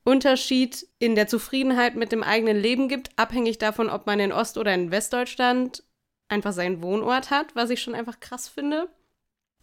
[0.05, 4.57] Unterschied in der Zufriedenheit mit dem eigenen Leben gibt, abhängig davon, ob man in Ost-
[4.57, 5.83] oder in Westdeutschland
[6.29, 8.87] einfach seinen Wohnort hat, was ich schon einfach krass finde.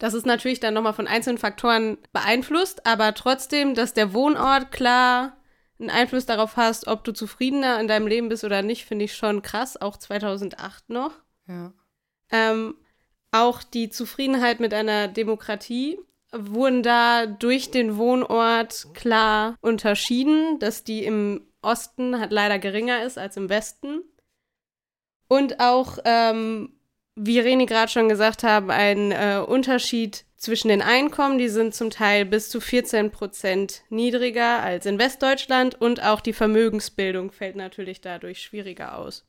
[0.03, 5.37] Das ist natürlich dann nochmal von einzelnen Faktoren beeinflusst, aber trotzdem, dass der Wohnort klar
[5.79, 9.15] einen Einfluss darauf hast, ob du zufriedener in deinem Leben bist oder nicht, finde ich
[9.15, 11.13] schon krass, auch 2008 noch.
[11.47, 11.73] Ja.
[12.33, 12.75] Ähm,
[13.31, 16.01] auch die Zufriedenheit mit einer Demokratie
[16.33, 23.19] wurden da durch den Wohnort klar unterschieden, dass die im Osten halt leider geringer ist
[23.19, 24.01] als im Westen.
[25.29, 26.75] Und auch, ähm,
[27.15, 31.91] wie Reni gerade schon gesagt haben, ein äh, Unterschied zwischen den Einkommen, die sind zum
[31.91, 38.01] Teil bis zu 14 Prozent niedriger als in Westdeutschland und auch die Vermögensbildung fällt natürlich
[38.01, 39.25] dadurch schwieriger aus.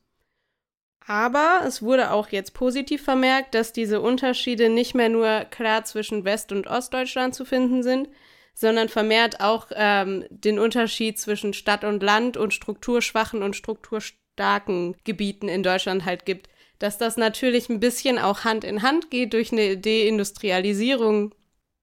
[1.06, 6.24] Aber es wurde auch jetzt positiv vermerkt, dass diese Unterschiede nicht mehr nur klar zwischen
[6.24, 8.08] West- und Ostdeutschland zu finden sind,
[8.54, 15.48] sondern vermehrt auch ähm, den Unterschied zwischen Stadt und Land und strukturschwachen und strukturstarken Gebieten
[15.48, 16.48] in Deutschland halt gibt.
[16.84, 21.34] Dass das natürlich ein bisschen auch Hand in Hand geht durch eine Deindustrialisierung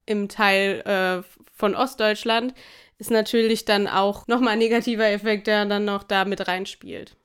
[0.05, 1.23] im Teil äh,
[1.55, 2.53] von Ostdeutschland,
[2.99, 7.15] ist natürlich dann auch nochmal ein negativer Effekt, der dann noch da mit reinspielt.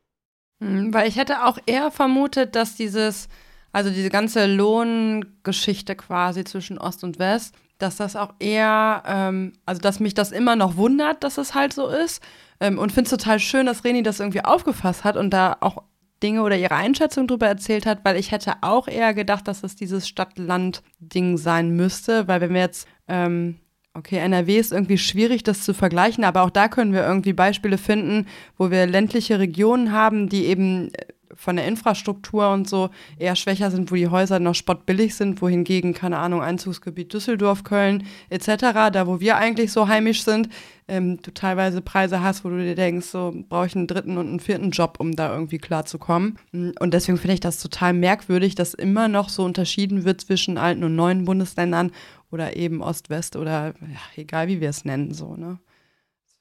[0.59, 3.29] Mhm, Weil ich hätte auch eher vermutet, dass dieses,
[3.73, 9.83] also diese ganze Lohngeschichte quasi zwischen Ost und West, dass das auch eher, ähm, also
[9.83, 12.23] dass mich das immer noch wundert, dass es halt so ist.
[12.59, 15.83] Ähm, und finde es total schön, dass Reni das irgendwie aufgefasst hat und da auch
[16.23, 19.77] Dinge oder ihre Einschätzung drüber erzählt hat, weil ich hätte auch eher gedacht, dass es
[19.77, 23.57] dieses Stadt-Land-Ding sein müsste, weil wenn wir jetzt ähm,
[23.97, 27.79] Okay, NRW ist irgendwie schwierig, das zu vergleichen, aber auch da können wir irgendwie Beispiele
[27.79, 28.27] finden,
[28.59, 33.71] wo wir ländliche Regionen haben, die eben äh, von der Infrastruktur und so eher schwächer
[33.71, 39.07] sind, wo die Häuser noch spottbillig sind, wohingegen, keine Ahnung, Einzugsgebiet Düsseldorf, Köln etc., da
[39.07, 40.49] wo wir eigentlich so heimisch sind,
[40.89, 44.29] ähm, du teilweise Preise hast, wo du dir denkst, so brauche ich einen dritten und
[44.29, 46.39] einen vierten Job, um da irgendwie klarzukommen.
[46.53, 50.85] Und deswegen finde ich das total merkwürdig, dass immer noch so unterschieden wird zwischen alten
[50.85, 51.91] und neuen Bundesländern
[52.31, 55.59] oder eben Ost-West oder ja, egal wie wir es nennen, so, ne?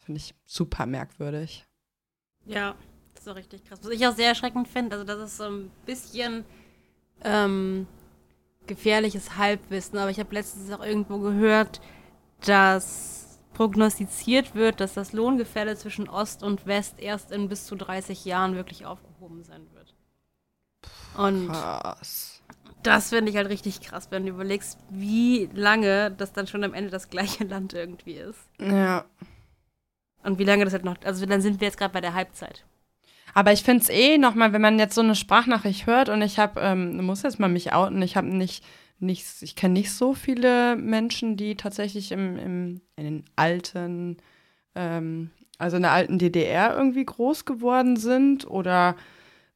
[0.03, 1.65] Finde ich super merkwürdig.
[2.45, 2.75] Ja,
[3.27, 3.79] auch richtig krass.
[3.83, 6.45] Was ich auch sehr erschreckend finde, also das ist so ein bisschen
[7.23, 7.87] ähm,
[8.67, 11.81] gefährliches Halbwissen, aber ich habe letztens auch irgendwo gehört,
[12.45, 13.15] dass
[13.55, 18.55] prognostiziert wird, dass das Lohngefälle zwischen Ost und West erst in bis zu 30 Jahren
[18.55, 19.95] wirklich aufgehoben sein wird.
[21.17, 22.43] Und Krass.
[22.83, 26.73] das finde ich halt richtig krass, wenn du überlegst, wie lange das dann schon am
[26.73, 28.39] Ende das gleiche Land irgendwie ist.
[28.59, 29.05] Ja.
[30.23, 32.65] Und wie lange das halt noch, also dann sind wir jetzt gerade bei der Halbzeit.
[33.35, 36.39] Aber ich finde es eh nochmal, wenn man jetzt so eine Sprachnachricht hört und ich
[36.39, 38.63] habe, ähm, muss jetzt mal mich outen, ich habe nicht,
[38.99, 44.17] nicht, ich kenne nicht so viele Menschen, die tatsächlich im, im, in den alten,
[44.73, 48.95] ähm, also in der alten DDR irgendwie groß geworden sind oder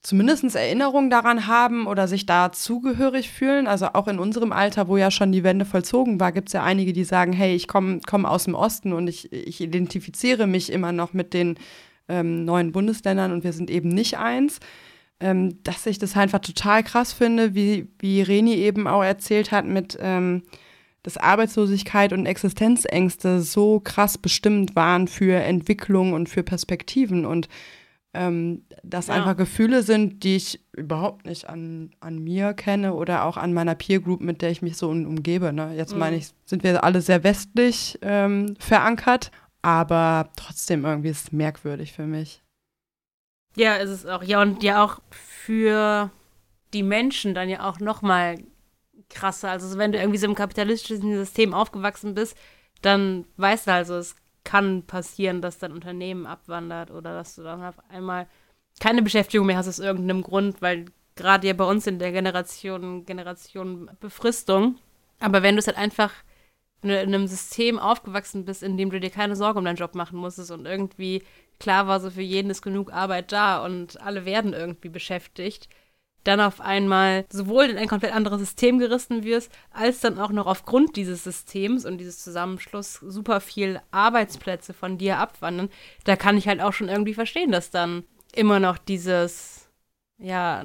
[0.03, 3.65] zumindest Erinnerungen daran haben oder sich da zugehörig fühlen.
[3.65, 6.63] Also auch in unserem Alter, wo ja schon die Wende vollzogen war, gibt es ja
[6.63, 10.69] einige, die sagen, hey, ich komme komm aus dem Osten und ich, ich identifiziere mich
[10.69, 11.57] immer noch mit den
[12.09, 14.59] ähm, neuen Bundesländern und wir sind eben nicht eins.
[15.21, 19.65] Ähm, dass ich das einfach total krass finde, wie, wie Reni eben auch erzählt hat,
[19.65, 20.43] mit ähm,
[21.03, 22.25] dass Arbeitslosigkeit und
[22.73, 27.49] Existenzängste so krass bestimmt waren für Entwicklung und für Perspektiven und
[28.13, 29.15] ähm, das Ja.
[29.15, 33.75] einfach Gefühle sind, die ich überhaupt nicht an, an mir kenne oder auch an meiner
[33.75, 35.51] Peer Group, mit der ich mich so um, umgebe.
[35.53, 35.73] Ne?
[35.75, 35.99] Jetzt Mhm.
[35.99, 41.93] meine ich, sind wir alle sehr westlich ähm, verankert, aber trotzdem irgendwie ist es merkwürdig
[41.93, 42.41] für mich.
[43.55, 44.23] Ja, ist es auch.
[44.23, 46.11] Ja, und ja auch für
[46.73, 48.37] die Menschen dann ja auch noch mal
[49.09, 49.49] krasser.
[49.49, 52.37] Also wenn du irgendwie so im kapitalistischen System aufgewachsen bist,
[52.81, 57.63] dann weißt du also, es kann passieren, dass dein Unternehmen abwandert oder dass du dann
[57.63, 58.27] auf einmal
[58.79, 63.05] keine Beschäftigung mehr hast aus irgendeinem Grund, weil gerade ja bei uns in der Generation,
[63.05, 64.77] Generation Befristung.
[65.19, 66.13] Aber wenn du es halt einfach
[66.81, 70.17] in einem System aufgewachsen bist, in dem du dir keine Sorge um deinen Job machen
[70.17, 71.23] musstest und irgendwie
[71.59, 75.67] klar war, so für jeden ist genug Arbeit da und alle werden irgendwie beschäftigt,
[76.23, 80.47] dann auf einmal sowohl in ein komplett anderes System gerissen wirst, als dann auch noch
[80.47, 85.69] aufgrund dieses Systems und dieses Zusammenschluss super viel Arbeitsplätze von dir abwandern,
[86.05, 89.69] da kann ich halt auch schon irgendwie verstehen, dass dann immer noch dieses,
[90.17, 90.63] ja,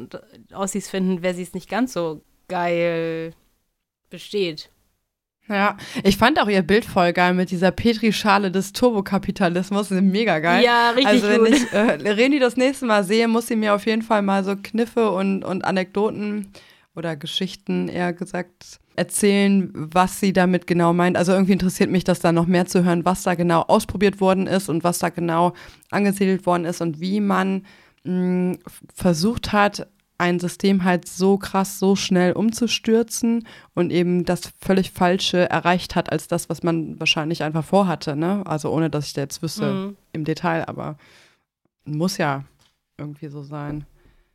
[0.53, 3.35] Aussies finden, wer sie es nicht ganz so geil
[4.11, 4.71] besteht.
[5.49, 9.91] Ja, ich fand auch ihr Bild voll geil mit dieser Petrischale des Turbokapitalismus.
[9.91, 10.65] Mega geil.
[10.65, 11.49] Ja, richtig Also wenn gut.
[11.51, 14.55] ich äh, Reni das nächste Mal sehe, muss sie mir auf jeden Fall mal so
[14.57, 16.49] Kniffe und, und Anekdoten
[16.97, 21.17] oder Geschichten eher gesagt erzählen, was sie damit genau meint.
[21.17, 24.47] Also irgendwie interessiert mich das da noch mehr zu hören, was da genau ausprobiert worden
[24.47, 25.53] ist und was da genau
[25.91, 27.65] angesiedelt worden ist und wie man
[28.05, 28.57] mh,
[28.95, 35.51] versucht hat, ein System halt so krass, so schnell umzustürzen und eben das völlig Falsche
[35.51, 38.15] erreicht hat, als das, was man wahrscheinlich einfach vorhatte.
[38.17, 38.43] Ne?
[38.47, 39.97] Also ohne, dass ich da jetzt wüsste Mhm.
[40.13, 40.97] im Detail, aber
[41.85, 42.45] muss ja
[42.97, 43.87] irgendwie so sein.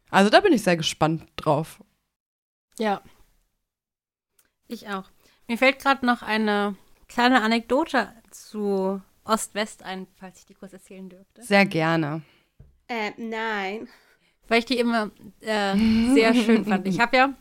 [0.09, 1.81] Also da bin ich sehr gespannt drauf.
[2.77, 3.01] Ja.
[4.67, 5.05] Ich auch.
[5.47, 6.75] Mir fällt gerade noch eine
[7.07, 11.41] kleine Anekdote zu Ost-West ein, falls ich die kurz erzählen dürfte.
[11.43, 12.21] Sehr gerne.
[12.87, 13.87] Äh, nein.
[14.49, 15.75] Weil ich die immer äh,
[16.13, 16.87] sehr schön fand.
[16.87, 17.33] Ich habe ja,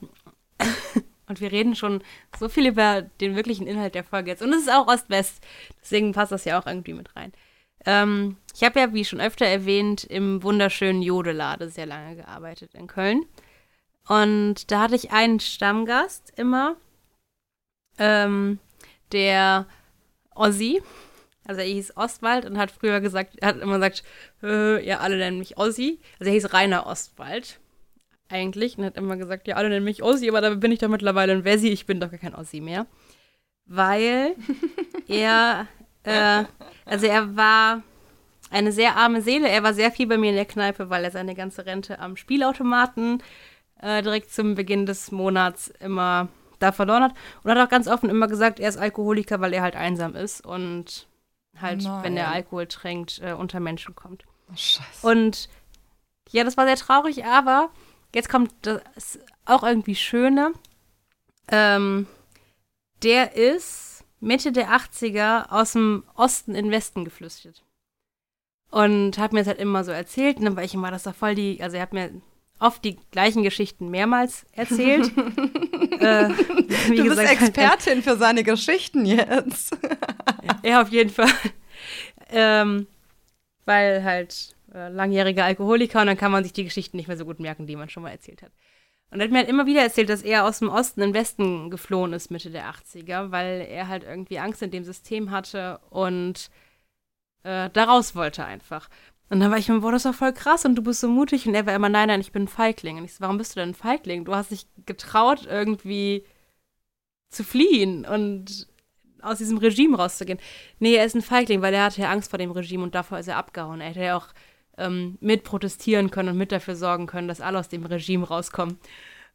[1.28, 2.02] und wir reden schon
[2.38, 4.42] so viel über den wirklichen Inhalt der Folge jetzt.
[4.42, 5.42] Und es ist auch Ost-West,
[5.80, 7.32] deswegen passt das ja auch irgendwie mit rein.
[7.86, 12.86] Ähm, ich habe ja, wie schon öfter erwähnt, im wunderschönen Jodelade sehr lange gearbeitet in
[12.86, 13.24] Köln.
[14.06, 16.76] Und da hatte ich einen Stammgast immer,
[17.98, 18.58] ähm,
[19.12, 19.66] der
[20.34, 20.82] Ossi.
[21.48, 24.04] Also er hieß Ostwald und hat früher gesagt, er hat immer gesagt,
[24.42, 25.98] äh, ja, alle nennen mich Ossi.
[26.20, 27.58] Also er hieß Rainer Ostwald
[28.28, 30.88] eigentlich und hat immer gesagt, ja, alle nennen mich Ossi, aber da bin ich doch
[30.88, 32.86] mittlerweile ein Wessi, ich bin doch gar kein Ossi mehr.
[33.64, 34.36] Weil
[35.08, 35.66] er,
[36.02, 36.44] äh,
[36.84, 37.82] also er war
[38.50, 39.48] eine sehr arme Seele.
[39.48, 42.16] Er war sehr viel bei mir in der Kneipe, weil er seine ganze Rente am
[42.16, 43.22] Spielautomaten
[43.80, 47.14] äh, direkt zum Beginn des Monats immer da verloren hat.
[47.42, 50.44] Und hat auch ganz offen immer gesagt, er ist Alkoholiker, weil er halt einsam ist
[50.44, 51.07] und
[51.60, 52.04] halt, Nein.
[52.04, 54.24] wenn er Alkohol trinkt, äh, unter Menschen kommt.
[54.50, 55.06] Oh, scheiße.
[55.06, 55.48] Und
[56.30, 57.70] ja, das war sehr traurig, aber
[58.14, 60.52] jetzt kommt das auch irgendwie Schöne.
[61.48, 62.06] Ähm,
[63.02, 67.64] der ist Mitte der 80er aus dem Osten in den Westen geflüchtet.
[68.70, 70.38] Und hat mir das halt immer so erzählt.
[70.38, 72.10] Und dann war ich immer, das doch voll die, also er hat mir
[72.60, 75.06] oft die gleichen Geschichten mehrmals erzählt.
[76.00, 79.76] äh, du bist gesagt, halt- Expertin für seine Geschichten jetzt.
[80.64, 81.30] Ja, auf jeden Fall.
[82.30, 82.86] ähm,
[83.64, 87.24] weil halt äh, langjähriger Alkoholiker und dann kann man sich die Geschichten nicht mehr so
[87.26, 88.50] gut merken, die man schon mal erzählt hat.
[89.10, 91.14] Und er hat mir halt immer wieder erzählt, dass er aus dem Osten in den
[91.14, 95.80] Westen geflohen ist Mitte der 80er, weil er halt irgendwie Angst in dem System hatte
[95.90, 96.50] und
[97.42, 98.88] äh, da raus wollte einfach.
[99.30, 101.46] Und dann war ich mir, boah, das doch voll krass und du bist so mutig.
[101.46, 102.98] Und er war immer, nein, nein, ich bin ein Feigling.
[102.98, 104.24] Und ich so, warum bist du denn ein Feigling?
[104.24, 106.24] Du hast dich getraut, irgendwie
[107.30, 108.66] zu fliehen und
[109.20, 110.38] aus diesem Regime rauszugehen.
[110.78, 113.18] Nee, er ist ein Feigling, weil er hatte ja Angst vor dem Regime und davor
[113.18, 113.80] ist er abgehauen.
[113.80, 114.28] Er hätte ja auch
[114.78, 118.78] ähm, mit protestieren können und mit dafür sorgen können, dass alle aus dem Regime rauskommen.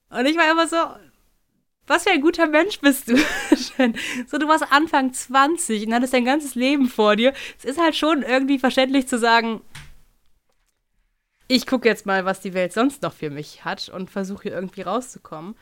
[0.10, 0.78] Und ich war immer so,
[1.86, 3.18] was für ein guter Mensch bist du.
[4.28, 7.34] so, du warst Anfang 20 und hattest dein ganzes Leben vor dir.
[7.58, 9.62] Es ist halt schon irgendwie verständlich zu sagen,
[11.56, 14.82] ich gucke jetzt mal, was die Welt sonst noch für mich hat und versuche irgendwie
[14.82, 15.56] rauszukommen.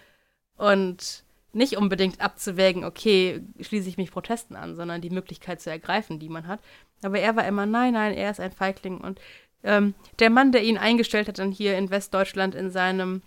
[0.55, 6.17] Und nicht unbedingt abzuwägen, okay, schließe ich mich Protesten an, sondern die Möglichkeit zu ergreifen,
[6.17, 6.61] die man hat.
[7.03, 8.99] Aber er war immer, nein, nein, er ist ein Feigling.
[8.99, 9.19] Und
[9.63, 13.21] ähm, der Mann, der ihn eingestellt hat, dann hier in Westdeutschland in seinem,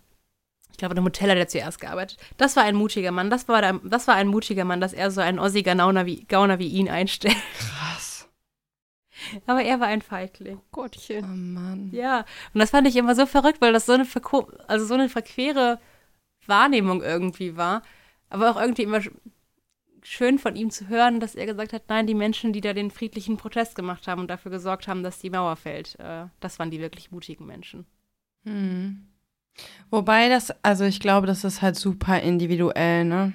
[0.70, 3.28] ich glaube, in einem Hotel hat er zuerst gearbeitet, das war ein mutiger Mann.
[3.28, 6.58] Das war, der, das war ein mutiger Mann, dass er so einen Ossi-Gauner wie, Gauner
[6.58, 7.36] wie ihn einstellt.
[7.58, 8.13] Krass.
[9.46, 10.58] Aber er war ein Feigling.
[10.58, 11.54] Oh Gottchen.
[11.54, 11.90] Mann.
[11.92, 12.20] Ja,
[12.52, 15.08] und das fand ich immer so verrückt, weil das so eine, verko also so eine
[15.08, 15.78] verquere
[16.46, 17.82] Wahrnehmung irgendwie war.
[18.30, 19.12] Aber auch irgendwie immer sch-
[20.02, 22.90] schön von ihm zu hören, dass er gesagt hat, nein, die Menschen, die da den
[22.90, 26.70] friedlichen Protest gemacht haben und dafür gesorgt haben, dass die Mauer fällt, äh, das waren
[26.70, 27.86] die wirklich mutigen Menschen.
[28.44, 29.06] Hm.
[29.90, 33.32] Wobei das, also ich glaube, das ist halt super individuell, ne?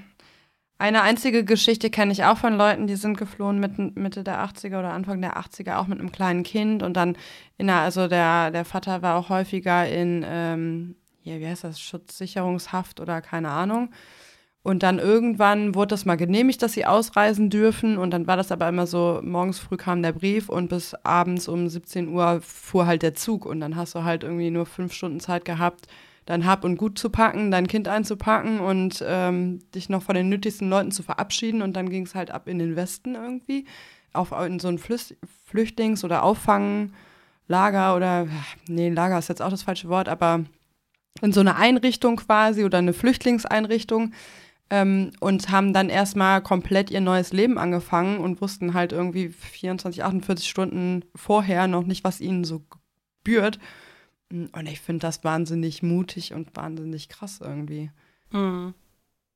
[0.81, 4.79] Eine einzige Geschichte kenne ich auch von Leuten, die sind geflohen mitten, Mitte der 80er
[4.79, 6.83] oder Anfang der 80er, auch mit einem kleinen Kind.
[6.83, 7.17] Und dann,
[7.57, 11.81] in der, also der, der Vater war auch häufiger in, ähm, hier, wie heißt das,
[11.81, 13.89] Schutzsicherungshaft oder keine Ahnung.
[14.63, 17.97] Und dann irgendwann wurde das mal genehmigt, dass sie ausreisen dürfen.
[17.97, 21.49] Und dann war das aber immer so, morgens früh kam der Brief und bis abends
[21.49, 23.45] um 17 Uhr fuhr halt der Zug.
[23.45, 25.87] Und dann hast du halt irgendwie nur fünf Stunden Zeit gehabt,
[26.29, 30.29] dein Hab und Gut zu packen, dein Kind einzupacken und ähm, dich noch von den
[30.29, 31.63] nötigsten Leuten zu verabschieden.
[31.63, 33.65] Und dann ging es halt ab in den Westen irgendwie,
[34.13, 35.15] auf in so ein Flüs
[35.51, 38.27] Flüchtlings- oder Auffanglager oder,
[38.67, 40.45] nee, Lager ist jetzt auch das falsche Wort, aber
[41.23, 44.13] in so eine Einrichtung quasi oder eine Flüchtlingseinrichtung
[44.69, 50.03] ähm, und haben dann erstmal komplett ihr neues Leben angefangen und wussten halt irgendwie 24,
[50.03, 52.61] 48 Stunden vorher noch nicht, was ihnen so
[53.23, 53.57] gebührt.
[54.31, 57.91] Und ich finde das wahnsinnig mutig und wahnsinnig krass irgendwie,
[58.31, 58.75] Mhm.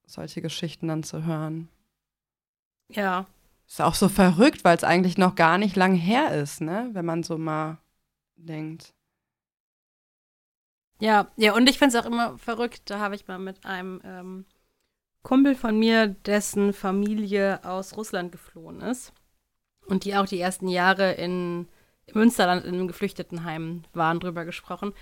[0.06, 1.68] solche Geschichten dann zu hören.
[2.89, 3.26] Ja.
[3.68, 6.89] Ist auch so verrückt, weil es eigentlich noch gar nicht lang her ist, ne?
[6.94, 7.80] Wenn man so mal
[8.36, 8.94] denkt.
[11.00, 12.84] Ja, ja, und ich finde es auch immer verrückt.
[12.86, 14.46] Da habe ich mal mit einem ähm,
[15.24, 19.12] Kumpel von mir, dessen Familie aus Russland geflohen ist
[19.88, 21.68] und die auch die ersten Jahre in
[22.14, 24.93] Münsterland in einem Geflüchtetenheim waren, drüber gesprochen,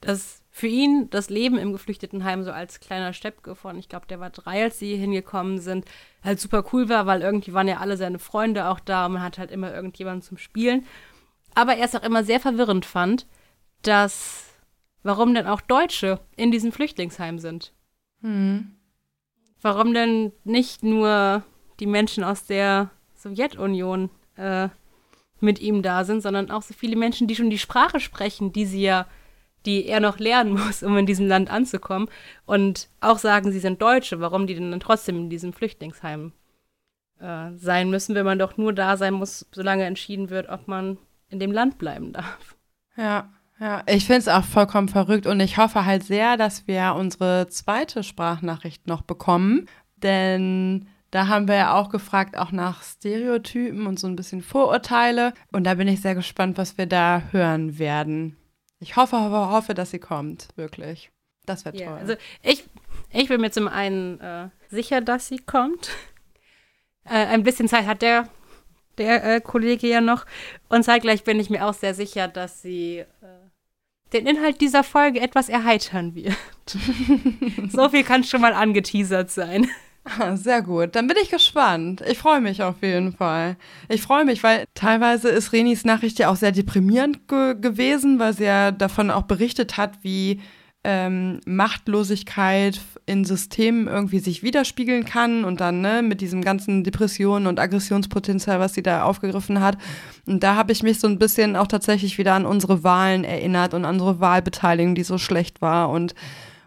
[0.00, 4.20] dass für ihn das Leben im Geflüchtetenheim so als kleiner Steppke von, ich glaube, der
[4.20, 5.84] war drei, als sie hingekommen sind,
[6.24, 9.22] halt super cool war, weil irgendwie waren ja alle seine Freunde auch da und man
[9.22, 10.86] hat halt immer irgendjemanden zum Spielen.
[11.54, 13.26] Aber er es auch immer sehr verwirrend fand,
[13.82, 14.46] dass
[15.02, 17.72] warum denn auch Deutsche in diesem Flüchtlingsheim sind.
[18.22, 18.76] Hm.
[19.62, 21.42] Warum denn nicht nur
[21.78, 24.68] die Menschen aus der Sowjetunion äh,
[25.42, 28.66] mit ihm da sind, sondern auch so viele Menschen, die schon die Sprache sprechen, die
[28.66, 29.06] sie ja,
[29.66, 32.08] die er noch lernen muss, um in diesem Land anzukommen.
[32.46, 36.32] Und auch sagen, sie sind Deutsche, warum die denn dann trotzdem in diesem Flüchtlingsheim
[37.20, 40.98] äh, sein müssen, wenn man doch nur da sein muss, solange entschieden wird, ob man
[41.28, 42.56] in dem Land bleiben darf.
[42.96, 43.82] Ja, ja.
[43.86, 48.02] Ich finde es auch vollkommen verrückt und ich hoffe halt sehr, dass wir unsere zweite
[48.02, 49.66] Sprachnachricht noch bekommen,
[49.96, 55.34] denn da haben wir ja auch gefragt, auch nach Stereotypen und so ein bisschen Vorurteile.
[55.50, 58.36] Und da bin ich sehr gespannt, was wir da hören werden.
[58.78, 61.10] Ich hoffe, hoffe, hoffe dass sie kommt, wirklich.
[61.46, 61.84] Das wäre toll.
[61.84, 62.64] Ja, also ich,
[63.10, 65.90] ich bin mir zum einen äh, sicher, dass sie kommt.
[67.04, 68.28] Äh, ein bisschen Zeit hat der,
[68.98, 70.26] der äh, Kollege ja noch.
[70.68, 73.06] Und zeitgleich bin ich mir auch sehr sicher, dass sie äh,
[74.12, 76.36] den Inhalt dieser Folge etwas erheitern wird.
[77.72, 79.68] so viel kann schon mal angeteasert sein.
[80.04, 82.02] Ah, Sehr gut, dann bin ich gespannt.
[82.08, 83.56] Ich freue mich auf jeden Fall.
[83.88, 88.32] Ich freue mich, weil teilweise ist Renis Nachricht ja auch sehr deprimierend ge gewesen, weil
[88.32, 90.40] sie ja davon auch berichtet hat, wie
[90.84, 97.46] ähm, Machtlosigkeit in Systemen irgendwie sich widerspiegeln kann und dann ne, mit diesem ganzen Depressionen
[97.46, 99.76] und Aggressionspotenzial, was sie da aufgegriffen hat.
[100.26, 103.74] Und da habe ich mich so ein bisschen auch tatsächlich wieder an unsere Wahlen erinnert
[103.74, 106.14] und an unsere Wahlbeteiligung, die so schlecht war und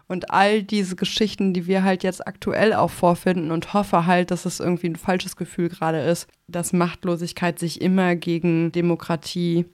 [0.06, 4.44] und all diese Geschichten, die wir halt jetzt aktuell auch vorfinden und hoffe halt, dass
[4.44, 9.66] es irgendwie ein falsches Gefühl gerade ist, dass Machtlosigkeit sich immer gegen Demokratie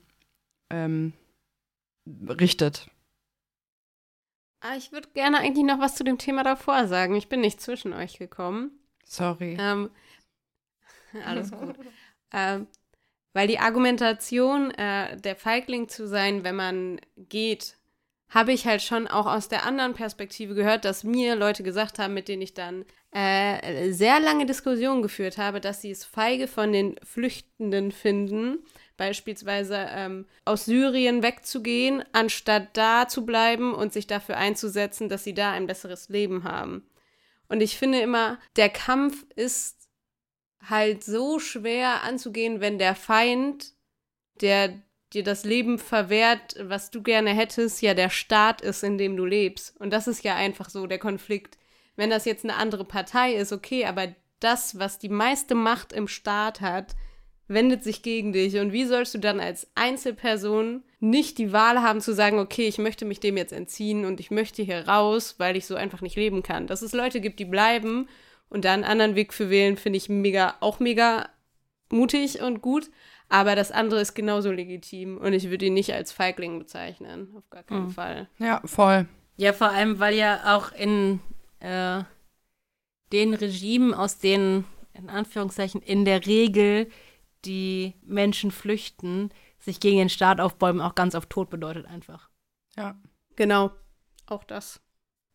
[0.71, 1.13] ähm,
[2.29, 2.89] richtet.
[4.61, 7.15] Ah, ich würde gerne eigentlich noch was zu dem Thema davor sagen.
[7.17, 8.73] Ich bin nicht zwischen euch gekommen.
[9.05, 9.57] Sorry.
[9.59, 9.91] Ähm,
[11.25, 11.77] alles gut.
[12.33, 12.67] ähm,
[13.33, 17.79] weil die Argumentation, äh, der Feigling zu sein, wenn man geht,
[18.31, 22.15] habe ich halt schon auch aus der anderen Perspektive gehört, dass mir Leute gesagt haben,
[22.15, 26.73] mit denen ich dann äh, sehr lange Diskussionen geführt habe, dass sie es feige von
[26.73, 28.59] den Flüchtenden finden,
[28.97, 35.35] beispielsweise ähm, aus Syrien wegzugehen, anstatt da zu bleiben und sich dafür einzusetzen, dass sie
[35.35, 36.89] da ein besseres Leben haben.
[37.49, 39.89] Und ich finde immer, der Kampf ist
[40.69, 43.73] halt so schwer anzugehen, wenn der Feind,
[44.41, 44.81] der
[45.13, 49.25] dir das Leben verwehrt, was du gerne hättest, ja der Staat ist, in dem du
[49.25, 49.79] lebst.
[49.81, 51.59] Und das ist ja einfach so der Konflikt.
[51.97, 56.09] Wenn das jetzt eine andere Partei ist, okay, aber das, was die meiste Macht im
[56.09, 56.95] Staat hat,
[57.49, 58.57] wendet sich gegen dich.
[58.59, 62.79] Und wie sollst du dann als Einzelperson nicht die Wahl haben zu sagen, okay, ich
[62.79, 66.17] möchte mich dem jetzt entziehen und ich möchte hier raus, weil ich so einfach nicht
[66.17, 66.69] leben kann.
[66.69, 68.09] Dass es Leute gibt, die bleiben
[68.49, 71.29] und da einen anderen Weg für wählen, finde ich mega, auch mega
[71.91, 72.91] mutig und gut.
[73.31, 77.33] Aber das andere ist genauso legitim und ich würde ihn nicht als Feigling bezeichnen.
[77.37, 77.91] Auf gar keinen Mhm.
[77.93, 78.29] Fall.
[78.39, 79.07] Ja, voll.
[79.37, 81.21] Ja, vor allem, weil ja auch in
[81.61, 82.03] äh,
[83.13, 84.65] den Regimen, aus denen
[84.95, 86.91] in Anführungszeichen in der Regel
[87.45, 92.29] die Menschen flüchten, sich gegen den Staat aufbäumen auch ganz auf Tod bedeutet einfach.
[92.77, 93.01] Ja.
[93.37, 93.71] Genau,
[94.27, 94.81] auch das.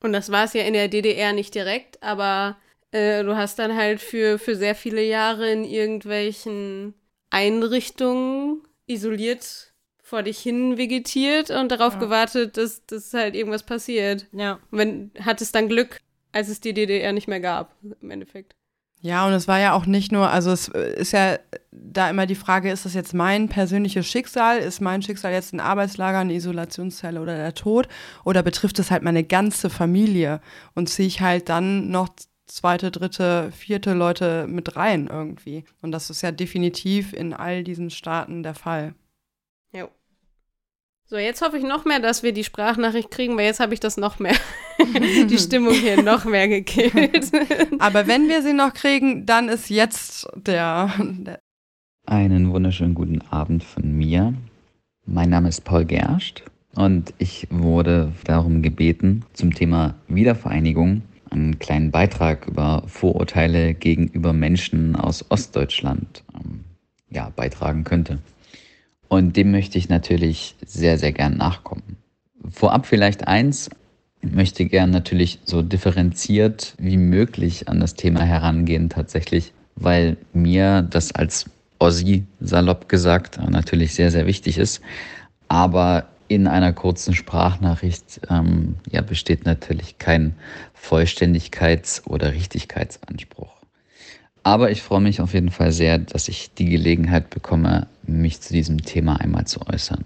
[0.04, 2.58] Und das war es ja in der DDR nicht direkt, aber
[2.92, 6.94] äh, du hast dann halt für, für sehr viele Jahre in irgendwelchen
[7.36, 12.00] Einrichtungen isoliert vor dich hin vegetiert und darauf Ja.
[12.00, 14.28] gewartet, dass, dass halt irgendwas passiert.
[14.32, 14.60] Ja.
[14.72, 16.00] Und wenn, hattest dann Glück,
[16.32, 18.56] als es die DDR nicht mehr gab, im Endeffekt.
[19.02, 21.38] Ja, und es war ja auch nicht nur, also es ist ja
[21.72, 24.58] da immer die Frage, ist das jetzt mein persönliches Schicksal?
[24.60, 27.88] Ist mein Schicksal jetzt ein Arbeitslager, eine Isolationszelle oder der Tod?
[28.24, 30.40] Oder betrifft es halt meine ganze Familie?
[30.74, 32.10] Und ziehe ich halt dann noch
[32.48, 35.64] zweite, dritte, vierte Leute mit rein irgendwie?
[35.82, 38.94] Und das ist ja definitiv in all diesen Staaten der Fall.
[39.72, 39.88] Ja.
[41.08, 43.80] So, jetzt hoffe ich noch mehr, dass wir die Sprachnachricht kriegen, weil jetzt habe ich
[43.80, 44.36] das noch mehr,
[45.30, 47.32] die Stimmung hier noch mehr gekillt.
[47.80, 51.40] Aber wenn wir sie noch kriegen, dann ist jetzt der, der
[52.08, 54.34] Einen wunderschönen guten Abend von mir.
[55.06, 56.44] Mein Name ist Paul Gerst
[56.76, 61.04] und ich wurde darum gebeten, zum Thema Wiedervereinigung
[61.36, 66.64] einen kleinen Beitrag über Vorurteile gegenüber Menschen aus Ostdeutschland ähm,
[67.10, 68.20] ja, beitragen könnte.
[69.08, 71.98] Und dem möchte ich natürlich sehr, sehr gern nachkommen.
[72.50, 73.70] Vorab vielleicht eins,
[74.22, 80.82] ich möchte gern natürlich so differenziert wie möglich an das Thema herangehen tatsächlich, weil mir
[80.82, 81.46] das als
[81.78, 84.82] Ossi, salopp gesagt, natürlich sehr, sehr wichtig ist.
[85.48, 90.36] Aber in einer kurzen Sprachnachricht ähm, ja, besteht natürlich kein
[90.76, 93.54] Vollständigkeits- oder Richtigkeitsanspruch.
[94.44, 98.54] Aber ich freue mich auf jeden Fall sehr, dass ich die Gelegenheit bekomme, mich zu
[98.54, 100.06] diesem Thema einmal zu äußern.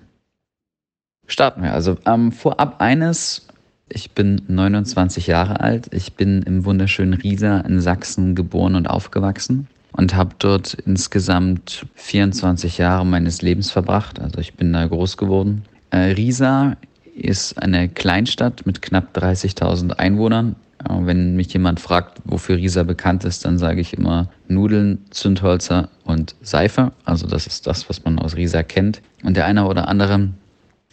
[1.28, 1.98] Starten wir also.
[2.06, 3.48] Ähm, vorab eines,
[3.90, 9.68] ich bin 29 Jahre alt, ich bin im wunderschönen Riesa in Sachsen geboren und aufgewachsen
[9.92, 14.20] und habe dort insgesamt 24 Jahre meines Lebens verbracht.
[14.20, 15.64] Also ich bin da groß geworden.
[15.92, 16.78] Äh, Riesa
[17.16, 20.56] ist eine Kleinstadt mit knapp 30.000 Einwohnern.
[20.84, 25.90] Äh, wenn mich jemand fragt, wofür Riesa bekannt ist, dann sage ich immer Nudeln, Zündholzer
[26.04, 26.92] und Seife.
[27.06, 29.02] Also das ist das, was man aus Riesa kennt.
[29.24, 30.30] Und der eine oder andere,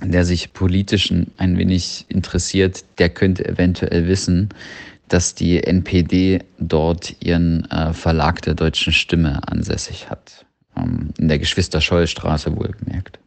[0.02, 4.50] der sich politisch ein wenig interessiert, der könnte eventuell wissen,
[5.08, 10.44] dass die NPD dort ihren äh, Verlag der deutschen Stimme ansässig hat.
[10.76, 13.20] Ähm, in der Geschwister-Scholl-Straße wohlgemerkt.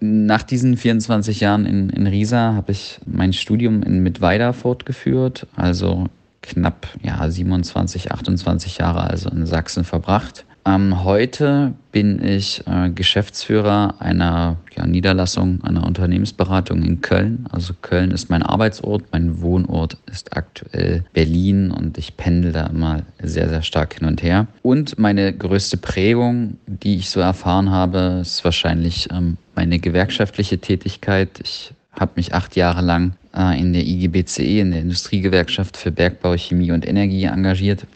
[0.00, 6.06] Nach diesen 24 Jahren in, in Riesa habe ich mein Studium in Mittweida fortgeführt, also
[6.42, 10.44] knapp ja, 27, 28 Jahre also in Sachsen verbracht.
[10.66, 17.46] Ähm, heute bin ich äh, Geschäftsführer einer ja, Niederlassung, einer Unternehmensberatung in Köln.
[17.50, 23.02] Also Köln ist mein Arbeitsort, mein Wohnort ist aktuell Berlin und ich pendel da immer
[23.22, 24.46] sehr, sehr stark hin und her.
[24.62, 31.40] Und meine größte Prägung, die ich so erfahren habe, ist wahrscheinlich ähm, meine gewerkschaftliche Tätigkeit.
[31.42, 36.36] Ich habe mich acht Jahre lang äh, in der IGBCE, in der Industriegewerkschaft für Bergbau,
[36.36, 37.86] Chemie und Energie engagiert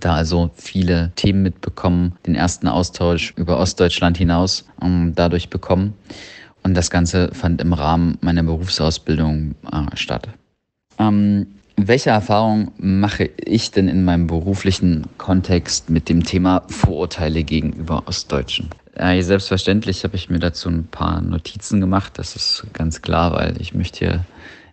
[0.00, 5.94] da also viele Themen mitbekommen, den ersten Austausch über Ostdeutschland hinaus um, dadurch bekommen.
[6.62, 10.28] Und das Ganze fand im Rahmen meiner Berufsausbildung äh, statt.
[10.98, 11.46] Ähm,
[11.76, 18.70] welche Erfahrungen mache ich denn in meinem beruflichen Kontext mit dem Thema Vorurteile gegenüber Ostdeutschen?
[18.94, 22.14] Äh, selbstverständlich habe ich mir dazu ein paar Notizen gemacht.
[22.16, 24.24] Das ist ganz klar, weil ich möchte hier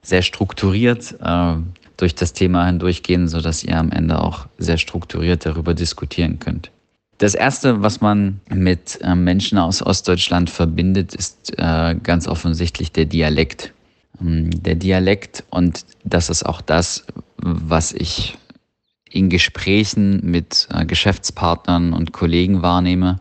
[0.02, 1.56] sehr strukturiert äh,
[1.98, 6.72] durch das Thema hindurchgehen, sodass ihr am Ende auch sehr strukturiert darüber diskutieren könnt.
[7.18, 13.06] Das Erste, was man mit äh, Menschen aus Ostdeutschland verbindet, ist äh, ganz offensichtlich der
[13.06, 13.74] Dialekt.
[14.20, 17.06] Ähm, der Dialekt und das ist auch das,
[17.38, 18.38] was ich
[19.10, 23.20] in Gesprächen mit äh, Geschäftspartnern und Kollegen wahrnehme.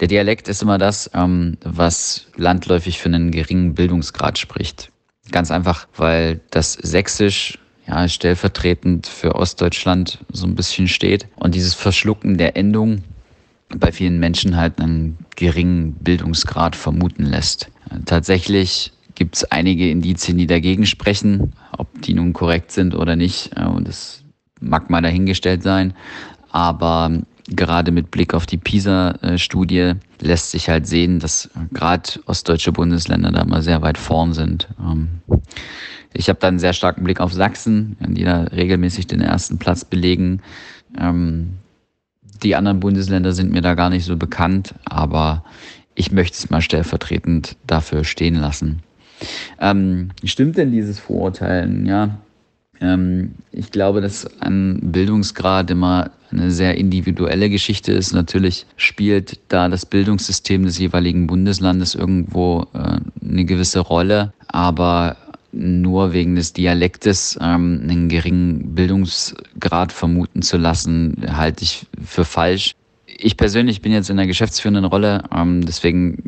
[0.00, 4.90] Der Dialekt ist immer das, ähm, was landläufig für einen geringen Bildungsgrad spricht.
[5.30, 7.58] Ganz einfach, weil das Sächsisch
[7.90, 11.26] ja, stellvertretend für Ostdeutschland so ein bisschen steht.
[11.36, 13.02] Und dieses Verschlucken der Endung
[13.76, 17.68] bei vielen Menschen halt einen geringen Bildungsgrad vermuten lässt.
[18.06, 23.56] Tatsächlich gibt es einige Indizien, die dagegen sprechen, ob die nun korrekt sind oder nicht.
[23.56, 24.22] Und das
[24.60, 25.94] mag mal dahingestellt sein.
[26.50, 27.10] Aber
[27.48, 33.44] gerade mit Blick auf die PISA-Studie lässt sich halt sehen, dass gerade ostdeutsche Bundesländer da
[33.44, 34.68] mal sehr weit vorn sind.
[36.12, 39.84] Ich habe da einen sehr starken Blick auf Sachsen, die da regelmäßig den ersten Platz
[39.84, 40.42] belegen.
[40.98, 41.58] Ähm,
[42.42, 45.44] die anderen Bundesländer sind mir da gar nicht so bekannt, aber
[45.94, 48.82] ich möchte es mal stellvertretend dafür stehen lassen.
[49.60, 51.86] Ähm, stimmt denn dieses Vorurteil?
[51.86, 52.18] Ja,
[52.80, 58.12] ähm, ich glaube, dass ein Bildungsgrad immer eine sehr individuelle Geschichte ist.
[58.12, 65.16] Natürlich spielt da das Bildungssystem des jeweiligen Bundeslandes irgendwo äh, eine gewisse Rolle, aber
[65.52, 72.74] nur wegen des Dialektes ähm, einen geringen Bildungsgrad vermuten zu lassen, halte ich für falsch.
[73.06, 76.22] Ich persönlich bin jetzt in der geschäftsführenden Rolle, ähm, deswegen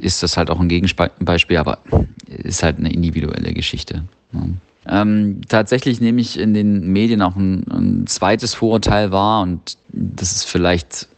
[0.00, 1.78] ist das halt auch ein Gegenbeispiel, aber
[2.26, 4.04] ist halt eine individuelle Geschichte.
[4.32, 4.46] Ja.
[4.88, 10.32] Ähm, tatsächlich nehme ich in den Medien auch ein, ein zweites Vorurteil wahr und das
[10.32, 11.08] ist vielleicht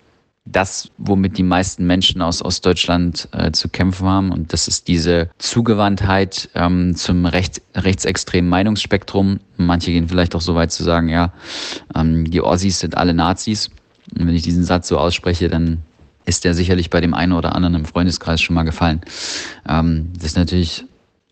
[0.53, 4.33] das, womit die meisten Menschen aus Ostdeutschland äh, zu kämpfen haben.
[4.33, 9.41] Und das ist diese Zugewandtheit ähm, zum recht, rechtsextremen Meinungsspektrum.
[9.57, 11.33] Manche gehen vielleicht auch so weit zu sagen, ja,
[11.95, 13.71] ähm, die Ossis sind alle Nazis.
[14.15, 15.79] Und wenn ich diesen Satz so ausspreche, dann
[16.25, 19.01] ist der sicherlich bei dem einen oder anderen im Freundeskreis schon mal gefallen.
[19.69, 20.85] Ähm, das ist natürlich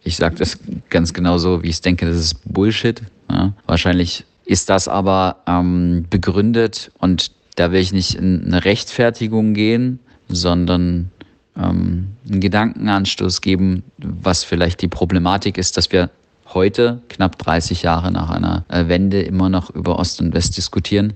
[0.03, 0.59] Ich sage das
[0.89, 3.03] ganz genau so, wie ich denke, das ist Bullshit.
[3.29, 3.53] Ja.
[3.67, 9.99] Wahrscheinlich ist das aber ähm, begründet und da will ich nicht in eine Rechtfertigung gehen,
[10.29, 11.11] sondern
[11.57, 16.11] ähm, einen Gedankenanstoß geben, was vielleicht die Problematik ist, dass wir
[16.55, 21.15] heute, knapp 30 Jahre nach einer äh, Wende, immer noch über Ost und West diskutieren,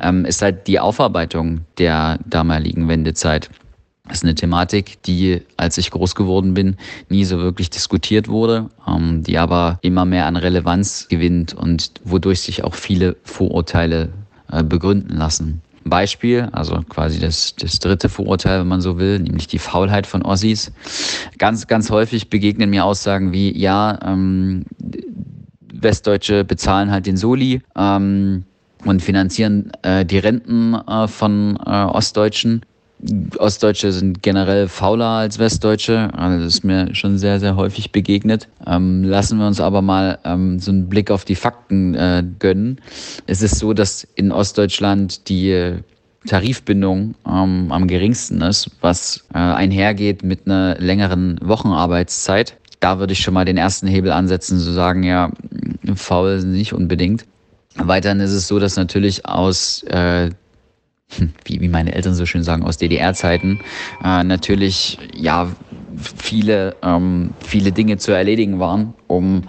[0.00, 3.50] ähm, ist halt die Aufarbeitung der damaligen Wendezeit.
[4.08, 6.76] Das ist eine Thematik, die, als ich groß geworden bin,
[7.08, 12.40] nie so wirklich diskutiert wurde, ähm, die aber immer mehr an Relevanz gewinnt und wodurch
[12.40, 14.08] sich auch viele Vorurteile
[14.50, 15.62] äh, begründen lassen.
[15.84, 20.22] Beispiel, also quasi das, das dritte Vorurteil, wenn man so will, nämlich die Faulheit von
[20.22, 20.72] Ossis.
[21.38, 24.64] Ganz, ganz häufig begegnen mir Aussagen wie, ja, ähm,
[25.72, 28.44] Westdeutsche bezahlen halt den Soli ähm,
[28.84, 32.62] und finanzieren äh, die Renten äh, von äh, Ostdeutschen.
[33.38, 36.10] Ostdeutsche sind generell fauler als Westdeutsche.
[36.14, 38.48] Also das ist mir schon sehr, sehr häufig begegnet.
[38.66, 42.80] Ähm, lassen wir uns aber mal ähm, so einen Blick auf die Fakten äh, gönnen.
[43.26, 45.80] Es ist so, dass in Ostdeutschland die
[46.26, 52.56] Tarifbindung ähm, am geringsten ist, was äh, einhergeht mit einer längeren Wochenarbeitszeit.
[52.78, 55.30] Da würde ich schon mal den ersten Hebel ansetzen, zu sagen, ja,
[55.94, 57.24] faul nicht unbedingt.
[57.76, 60.30] Weiterhin ist es so, dass natürlich aus äh,
[61.44, 63.60] wie, wie meine Eltern so schön sagen, aus DDR-Zeiten,
[64.04, 65.48] äh, natürlich ja
[66.16, 69.42] viele, ähm, viele Dinge zu erledigen waren, um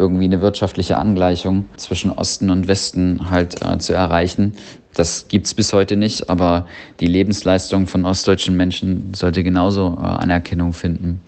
[0.00, 4.54] irgendwie eine wirtschaftliche Angleichung zwischen Osten und Westen halt äh, zu erreichen.
[4.94, 6.66] Das gibt's bis heute nicht, aber
[6.98, 11.20] die Lebensleistung von ostdeutschen Menschen sollte genauso äh, Anerkennung finden.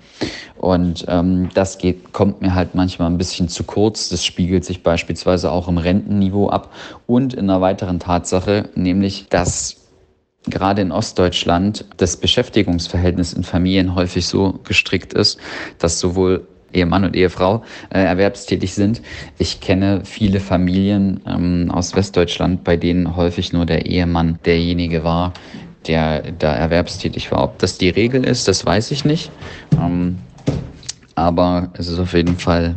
[0.62, 4.10] Und ähm, das geht, kommt mir halt manchmal ein bisschen zu kurz.
[4.10, 6.72] Das spiegelt sich beispielsweise auch im Rentenniveau ab
[7.08, 9.88] und in einer weiteren Tatsache, nämlich dass
[10.44, 15.40] gerade in Ostdeutschland das Beschäftigungsverhältnis in Familien häufig so gestrickt ist,
[15.78, 19.02] dass sowohl Ehemann und Ehefrau äh, erwerbstätig sind.
[19.38, 25.32] Ich kenne viele Familien ähm, aus Westdeutschland, bei denen häufig nur der Ehemann derjenige war,
[25.88, 27.42] der da erwerbstätig war.
[27.42, 29.32] Ob das die Regel ist, das weiß ich nicht.
[29.72, 30.18] Ähm,
[31.14, 32.74] aber es ist auf jeden Fall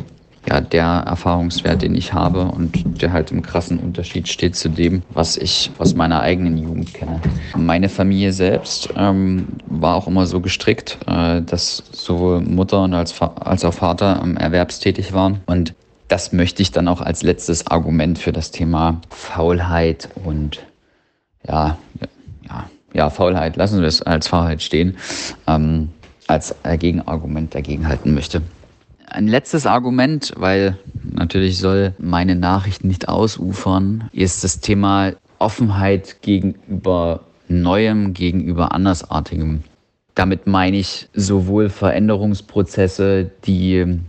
[0.48, 5.02] ja, der Erfahrungswert, den ich habe und der halt im krassen Unterschied steht zu dem,
[5.10, 7.20] was ich aus meiner eigenen Jugend kenne.
[7.56, 13.20] Meine Familie selbst ähm, war auch immer so gestrickt, äh, dass sowohl Mutter und als,
[13.22, 15.74] als auch Vater ähm, erwerbstätig waren und
[16.08, 20.64] das möchte ich dann auch als letztes Argument für das Thema Faulheit und
[21.48, 21.78] ja,
[22.48, 24.98] ja, ja, Faulheit, lassen wir es als Faulheit stehen.
[25.48, 25.90] Ähm,
[26.28, 28.42] als Gegenargument dagegen halten möchte.
[29.08, 37.22] Ein letztes Argument, weil natürlich soll meine Nachricht nicht ausufern, ist das Thema Offenheit gegenüber
[37.48, 39.64] Neuem, gegenüber Andersartigem.
[40.16, 44.00] Damit meine ich sowohl Veränderungsprozesse, die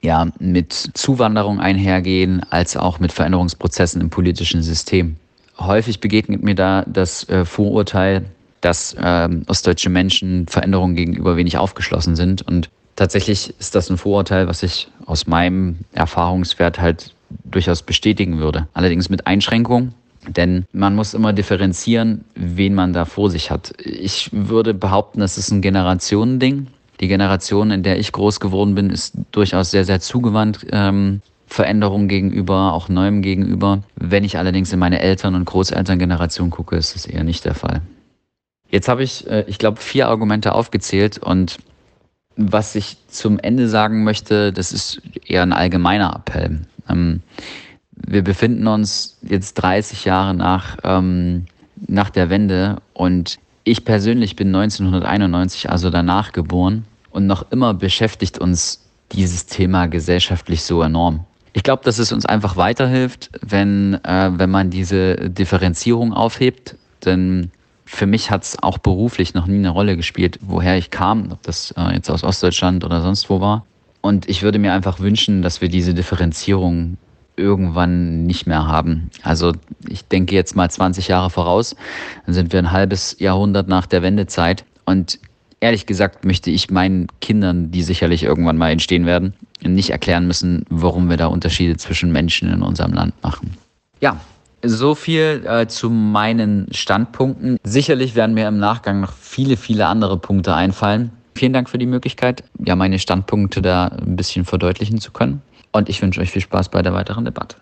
[0.00, 5.16] ja mit Zuwanderung einhergehen, als auch mit Veränderungsprozessen im politischen System.
[5.58, 8.26] Häufig begegnet mir da das äh, Vorurteil,
[8.66, 12.42] dass ähm, ostdeutsche Menschen Veränderungen gegenüber wenig aufgeschlossen sind.
[12.42, 17.14] Und tatsächlich ist das ein Vorurteil, was ich aus meinem Erfahrungswert halt
[17.44, 18.66] durchaus bestätigen würde.
[18.74, 19.94] Allerdings mit Einschränkungen.
[20.26, 23.72] Denn man muss immer differenzieren, wen man da vor sich hat.
[23.78, 26.66] Ich würde behaupten, das ist ein Generationending.
[26.98, 32.08] Die Generation, in der ich groß geworden bin, ist durchaus sehr, sehr zugewandt ähm, Veränderungen
[32.08, 33.84] gegenüber, auch Neuem gegenüber.
[33.94, 37.82] Wenn ich allerdings in meine Eltern- und Großelterngeneration gucke, ist das eher nicht der Fall.
[38.70, 41.58] Jetzt habe ich, äh, ich glaube, vier Argumente aufgezählt und
[42.36, 46.60] was ich zum Ende sagen möchte, das ist eher ein allgemeiner Appell.
[46.88, 47.22] Ähm,
[47.92, 51.46] wir befinden uns jetzt 30 Jahre nach, ähm,
[51.86, 58.38] nach der Wende und ich persönlich bin 1991, also danach geboren und noch immer beschäftigt
[58.38, 61.24] uns dieses Thema gesellschaftlich so enorm.
[61.52, 67.50] Ich glaube, dass es uns einfach weiterhilft, wenn, äh, wenn man diese Differenzierung aufhebt, denn
[67.86, 71.42] für mich hat es auch beruflich noch nie eine Rolle gespielt, woher ich kam, ob
[71.42, 73.64] das äh, jetzt aus Ostdeutschland oder sonst wo war.
[74.00, 76.98] Und ich würde mir einfach wünschen, dass wir diese Differenzierung
[77.36, 79.10] irgendwann nicht mehr haben.
[79.22, 79.52] Also
[79.88, 81.76] ich denke jetzt mal 20 Jahre voraus,
[82.24, 84.64] dann sind wir ein halbes Jahrhundert nach der Wendezeit.
[84.84, 85.20] Und
[85.60, 90.64] ehrlich gesagt möchte ich meinen Kindern, die sicherlich irgendwann mal entstehen werden, nicht erklären müssen,
[90.70, 93.56] warum wir da Unterschiede zwischen Menschen in unserem Land machen.
[94.00, 94.20] Ja,
[94.62, 97.58] so viel äh, zu meinen Standpunkten.
[97.62, 101.12] Sicherlich werden mir im Nachgang noch viele, viele andere Punkte einfallen.
[101.34, 105.42] Vielen Dank für die Möglichkeit, ja, meine Standpunkte da ein bisschen verdeutlichen zu können.
[105.72, 107.58] Und ich wünsche euch viel Spaß bei der weiteren Debatte.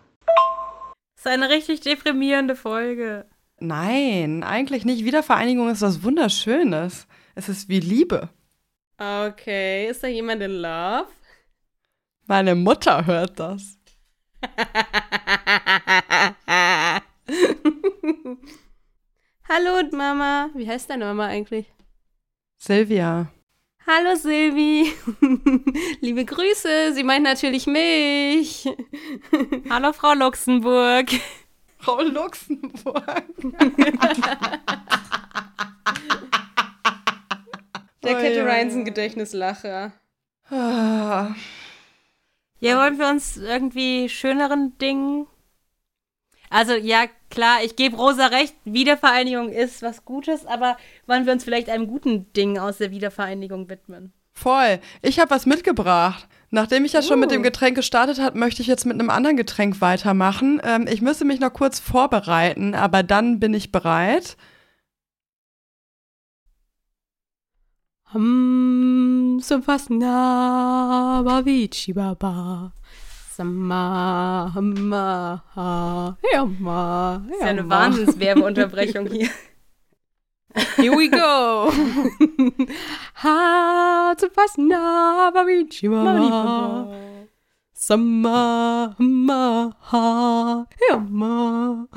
[1.17, 3.27] Das ist eine richtig deprimierende Folge.
[3.59, 5.05] Nein, eigentlich nicht.
[5.05, 7.07] Wiedervereinigung ist was Wunderschönes.
[7.35, 8.29] Es ist wie Liebe.
[8.99, 11.07] Okay, ist da jemand in Love?
[12.27, 13.79] Meine Mutter hört das.
[19.49, 20.51] Hallo Mama.
[20.55, 21.73] Wie heißt deine Mama eigentlich?
[22.57, 23.29] Silvia.
[23.87, 24.93] Hallo Silvi.
[26.01, 26.95] Liebe Grüße.
[26.95, 28.67] Sie meint natürlich mich.
[29.71, 31.09] Hallo Frau Luxemburg.
[31.79, 33.05] Frau Luxemburg.
[38.03, 38.45] Der Oh Kette ja.
[38.85, 39.93] Gedächtnislacher.
[40.51, 41.35] Ah.
[42.65, 45.27] Ja, wollen wir uns irgendwie schöneren Dingen.
[46.49, 51.45] Also, ja, klar, ich gebe Rosa recht, Wiedervereinigung ist was Gutes, aber wollen wir uns
[51.45, 54.13] vielleicht einem guten Ding aus der Wiedervereinigung widmen?
[54.33, 54.81] Voll.
[55.03, 56.27] Ich habe was mitgebracht.
[56.51, 57.45] Nachdem ich ja schon mit dem Uh.
[57.45, 60.61] Getränk gestartet habe, möchte ich jetzt mit einem anderen Getränk weitermachen.
[60.65, 64.37] Ähm, ich müsste mich noch kurz vorbereiten, aber dann bin ich bereit.
[68.15, 72.73] Hum, zum Fasna, Bavici Baba.
[73.33, 79.31] Sama, Hamma, ha, Yamma, Das ist ja eine Wahnsinnswerbeunterbrechung hier.
[80.77, 81.73] Here we go.
[83.25, 86.87] ha, zum Fasna, Bavici Baba.
[87.73, 91.89] Sama, Hamma, ha, Yamma.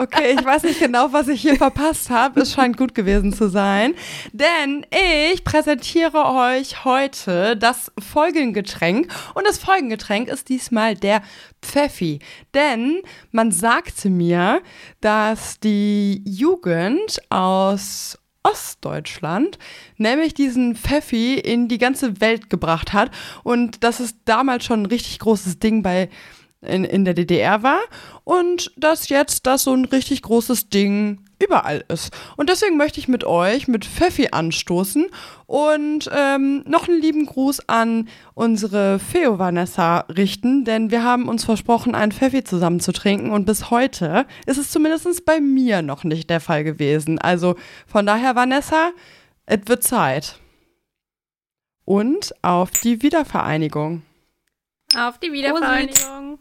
[0.00, 2.40] Okay, ich weiß nicht genau, was ich hier verpasst habe.
[2.40, 3.92] Es scheint gut gewesen zu sein.
[4.32, 9.12] Denn ich präsentiere euch heute das Folgengetränk.
[9.34, 11.20] Und das Folgengetränk ist diesmal der
[11.60, 12.20] Pfeffi.
[12.54, 14.62] Denn man sagte mir,
[15.02, 19.58] dass die Jugend aus Ostdeutschland
[19.98, 23.10] nämlich diesen Pfeffi in die ganze Welt gebracht hat.
[23.42, 26.08] Und dass es damals schon ein richtig großes Ding bei
[26.62, 27.80] in, in der DDR war
[28.24, 32.12] und dass jetzt das so ein richtig großes Ding überall ist.
[32.36, 35.06] Und deswegen möchte ich mit euch mit Pfeffi anstoßen
[35.46, 41.44] und ähm, noch einen lieben Gruß an unsere Feo Vanessa richten, denn wir haben uns
[41.44, 46.04] versprochen, einen Pfeffi zusammen zu trinken und bis heute ist es zumindest bei mir noch
[46.04, 47.18] nicht der Fall gewesen.
[47.18, 47.56] Also
[47.86, 48.90] von daher, Vanessa,
[49.46, 50.38] es wird Zeit.
[51.86, 54.02] Und auf die Wiedervereinigung.
[54.96, 56.38] Auf die Wiedervereinigung.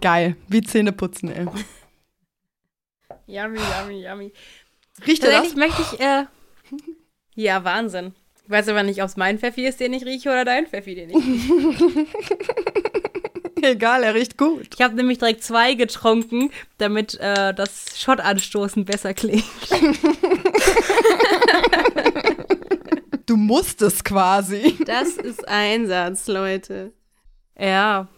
[0.00, 1.46] Geil, wie Zähne putzen, ey.
[3.26, 4.32] Yummy, yummy, yummy.
[5.06, 5.54] Riecht ihr das?
[5.54, 6.24] Tatsächlich möchte ich, äh,
[7.34, 8.14] ja, Wahnsinn.
[8.44, 10.94] Ich weiß aber nicht, ob es mein Pfeffi ist, den ich rieche, oder dein Pfeffi,
[10.94, 12.06] den ich rieche.
[13.62, 14.68] Egal, er riecht gut.
[14.74, 19.44] Ich habe nämlich direkt zwei getrunken, damit äh, das Schottanstoßen besser klingt.
[23.24, 24.76] Du musst es quasi.
[24.84, 26.92] Das ist Einsatz, Leute.
[27.58, 28.08] Ja,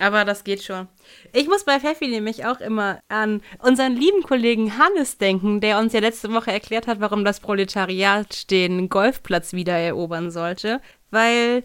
[0.00, 0.88] aber das geht schon.
[1.32, 5.92] Ich muss bei Pfeffi nämlich auch immer an unseren lieben Kollegen Hannes denken, der uns
[5.92, 10.80] ja letzte Woche erklärt hat, warum das Proletariat den Golfplatz wieder erobern sollte.
[11.10, 11.64] Weil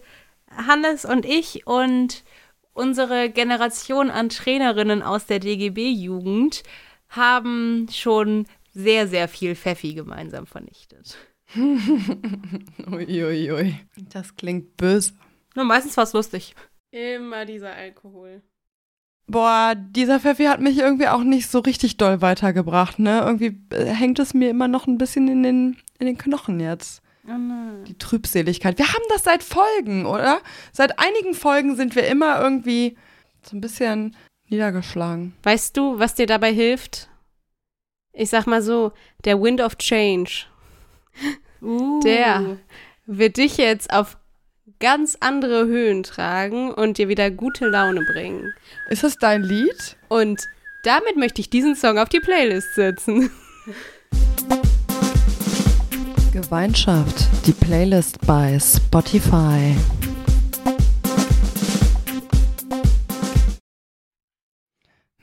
[0.51, 2.23] Hannes und ich und
[2.73, 6.63] unsere Generation an Trainerinnen aus der DGB-Jugend
[7.09, 11.17] haben schon sehr, sehr viel Pfeffi gemeinsam vernichtet.
[12.91, 13.51] Uiuiui.
[13.51, 13.79] Ui, ui.
[14.09, 15.13] Das klingt böse.
[15.55, 16.53] Nur meistens war es lustig.
[16.95, 18.41] Immer dieser Alkohol.
[19.27, 23.19] Boah, dieser Pfeffi hat mich irgendwie auch nicht so richtig doll weitergebracht, ne?
[23.19, 27.01] Irgendwie äh, hängt es mir immer noch ein bisschen in den, in den Knochen jetzt.
[27.27, 27.83] Oh nein.
[27.85, 28.77] Die Trübseligkeit.
[28.77, 30.39] Wir haben das seit Folgen, oder?
[30.71, 32.95] Seit einigen Folgen sind wir immer irgendwie
[33.41, 34.15] so ein bisschen
[34.47, 35.33] niedergeschlagen.
[35.43, 37.09] Weißt du, was dir dabei hilft?
[38.13, 38.93] Ich sag mal so,
[39.25, 40.45] der Wind of Change,
[41.61, 41.99] Uh.
[42.03, 42.57] Der.
[43.05, 44.17] wird dich jetzt auf
[44.79, 48.53] ganz andere Höhen tragen und dir wieder gute Laune bringen.
[48.89, 49.95] Ist das dein Lied?
[50.09, 50.41] Und
[50.83, 53.31] damit möchte ich diesen Song auf die Playlist setzen.
[56.31, 59.75] Gemeinschaft, die Playlist bei Spotify.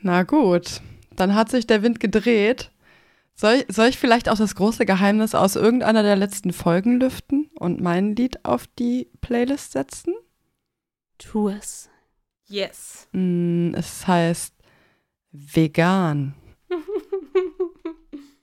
[0.01, 0.81] Na gut,
[1.15, 2.71] dann hat sich der Wind gedreht.
[3.35, 7.81] Soll, soll ich vielleicht auch das große Geheimnis aus irgendeiner der letzten Folgen lüften und
[7.81, 10.15] mein Lied auf die Playlist setzen?
[11.17, 11.89] Tu es.
[12.49, 13.07] Yes.
[13.13, 14.53] Mm, es heißt
[15.31, 16.35] Vegan.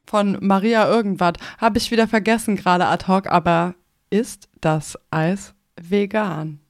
[0.07, 1.33] Von Maria irgendwas.
[1.57, 3.75] Habe ich wieder vergessen gerade ad hoc, aber
[4.09, 6.61] ist das Eis vegan?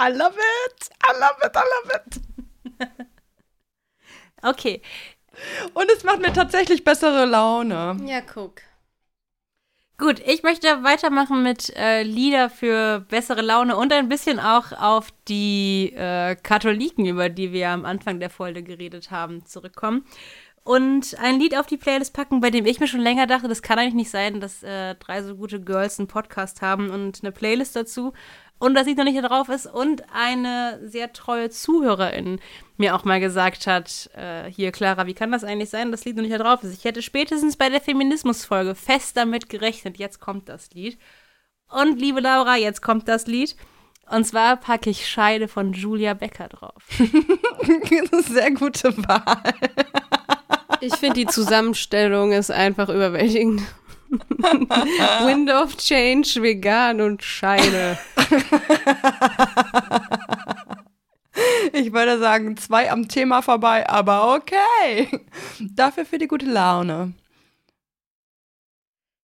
[0.00, 0.34] I love
[0.66, 0.88] it!
[1.06, 1.54] I love it!
[1.54, 3.06] I love it!
[4.42, 4.80] Okay.
[5.74, 7.98] Und es macht mir tatsächlich bessere Laune.
[8.06, 8.62] Ja, guck.
[10.00, 15.08] Gut, ich möchte weitermachen mit äh, Lieder für bessere Laune und ein bisschen auch auf
[15.28, 20.06] die äh, Katholiken, über die wir am Anfang der Folge geredet haben, zurückkommen.
[20.64, 23.60] und ein Lied auf die Playlist packen, bei dem ich mir schon länger dachte, das
[23.60, 27.32] kann eigentlich nicht sein, dass äh, drei so gute Girls einen Podcast haben und eine
[27.32, 28.14] Playlist dazu
[28.60, 32.38] und das Lied noch nicht da drauf ist und eine sehr treue Zuhörerin
[32.76, 36.04] mir auch mal gesagt hat, äh, hier Clara, wie kann das eigentlich sein, dass das
[36.06, 36.76] Lied noch nicht da drauf ist?
[36.76, 40.98] Ich hätte spätestens bei der Feminismusfolge fest damit gerechnet, jetzt kommt das Lied.
[41.68, 43.56] Und liebe Laura, jetzt kommt das Lied.
[44.10, 46.82] Und zwar packe ich Scheide von Julia Becker drauf.
[48.24, 49.54] Sehr gute Wahl.
[50.80, 53.62] Ich finde, die Zusammenstellung ist einfach überwältigend.
[55.24, 57.98] Wind of Change, vegan und Scheide.
[61.72, 65.08] Ich würde sagen, zwei am Thema vorbei, aber okay.
[65.60, 67.14] Dafür für die gute Laune.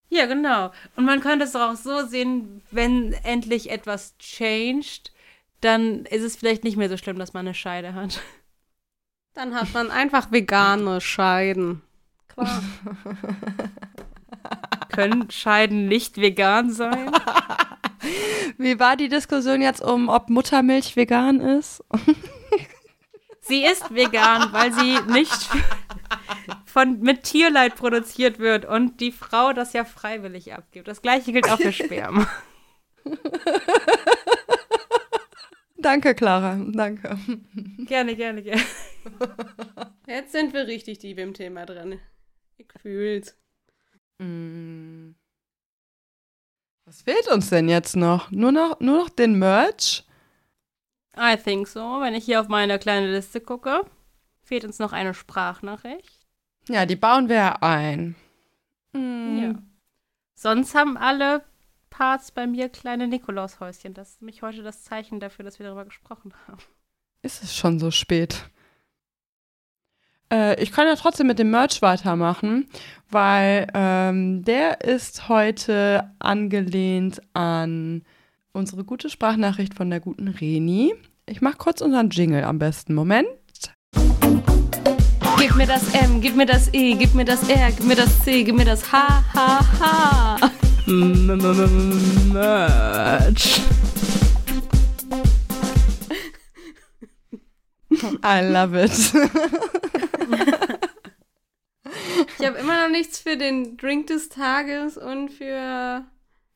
[0.09, 0.70] Ja, genau.
[0.95, 5.12] Und man könnte es auch so sehen, wenn endlich etwas changed,
[5.61, 8.20] dann ist es vielleicht nicht mehr so schlimm, dass man eine Scheide hat.
[9.34, 11.82] Dann hat man einfach vegane Scheiden.
[12.28, 12.62] Klar.
[14.97, 17.12] Können Scheiden nicht vegan sein?
[18.59, 21.84] Wie war die Diskussion jetzt um, ob Muttermilch vegan ist?
[23.40, 25.49] Sie ist vegan, weil sie nicht
[26.64, 30.88] von, mit Tierleid produziert wird und die Frau das ja freiwillig abgibt.
[30.88, 32.28] Das gleiche gilt auch für Sperma.
[35.76, 36.59] Danke, Clara.
[36.72, 37.16] Danke.
[37.86, 38.62] Gerne, gerne, gerne.
[40.09, 42.01] Jetzt sind wir richtig tief im Thema drin.
[42.57, 43.36] Ich fühl's.
[44.18, 45.14] Mm.
[46.84, 48.30] Was fehlt uns denn jetzt noch?
[48.30, 50.04] Nur noch, nur noch den Merch?
[51.18, 51.80] I think so.
[52.00, 53.84] Wenn ich hier auf meine kleine Liste gucke,
[54.42, 56.26] fehlt uns noch eine Sprachnachricht.
[56.68, 58.14] Ja, die bauen wir ja ein.
[58.92, 59.38] Mm.
[59.38, 59.54] Ja.
[60.34, 61.44] Sonst haben alle
[61.90, 63.94] Parts bei mir kleine Nikolaushäuschen.
[63.94, 66.62] Das ist nämlich heute das Zeichen dafür, dass wir darüber gesprochen haben.
[67.22, 68.44] Ist es schon so spät?
[70.32, 72.66] Äh, ich kann ja trotzdem mit dem Merch weitermachen,
[73.10, 78.02] weil ähm, der ist heute angelehnt an
[78.52, 80.94] unsere gute Sprachnachricht von der guten Reni.
[81.26, 82.94] Ich mache kurz unseren Jingle am besten.
[82.94, 83.28] Moment.
[85.38, 88.24] Gib mir das M, gib mir das E, gib mir das R, gib mir das
[88.24, 90.50] C, gib mir das H, H, H.
[92.32, 93.60] Merch.
[98.22, 99.12] I love it.
[102.38, 106.04] Ich habe immer noch nichts für den Drink des Tages und für.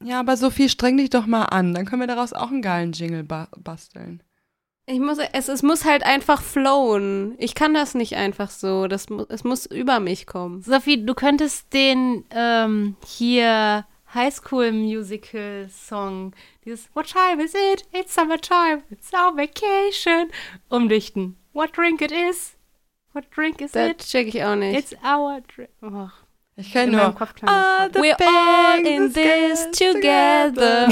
[0.03, 1.75] ja, aber Sophie, streng dich doch mal an.
[1.75, 4.23] Dann können wir daraus auch einen geilen Jingle ba basteln.
[4.87, 7.37] Ich muss, es, es muss halt einfach flowen.
[7.39, 8.89] Ich kann das nicht einfach so.
[8.89, 10.63] Das, es muss über mich kommen.
[10.63, 16.33] Sophie, du könntest den ähm, hier Highschool Musical Song,
[16.65, 17.85] dieses What time is it?
[17.93, 18.83] It's summertime.
[18.91, 20.31] It's our vacation.
[20.69, 21.37] Umdichten.
[21.53, 22.57] What drink it is?
[23.13, 23.99] What drink is Das it?
[24.07, 24.79] check ich auch nicht.
[24.79, 25.71] It's our drink.
[25.83, 26.09] Oh,
[26.57, 27.15] Ich kenne nur.
[27.15, 30.89] Klang Ah, das the We're all in this together.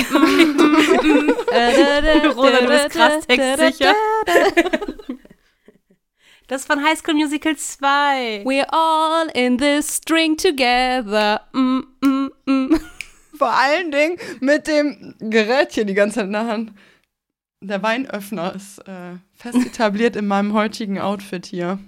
[2.34, 3.94] Rosa, du bist krass textsicher.
[6.48, 8.44] Das ist von High School Musical 2.
[8.46, 11.42] We're all in this drink together.
[11.52, 12.80] Mm, mm, mm.
[13.36, 16.72] Vor allen Dingen mit dem Gerätchen die ganze Zeit in der Hand.
[17.60, 21.78] Der Weinöffner ist äh, fest etabliert in meinem heutigen Outfit hier.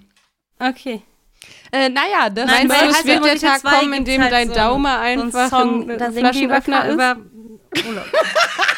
[0.69, 1.01] Okay.
[1.71, 4.49] Äh, naja, das Nein, du, es wird der Tag 2 kommen, in dem halt dein
[4.49, 6.93] so Daumen so einen einfach Song, ein die über, Flaschenöffner ist?
[6.93, 7.17] über
[7.87, 8.05] Urlaub.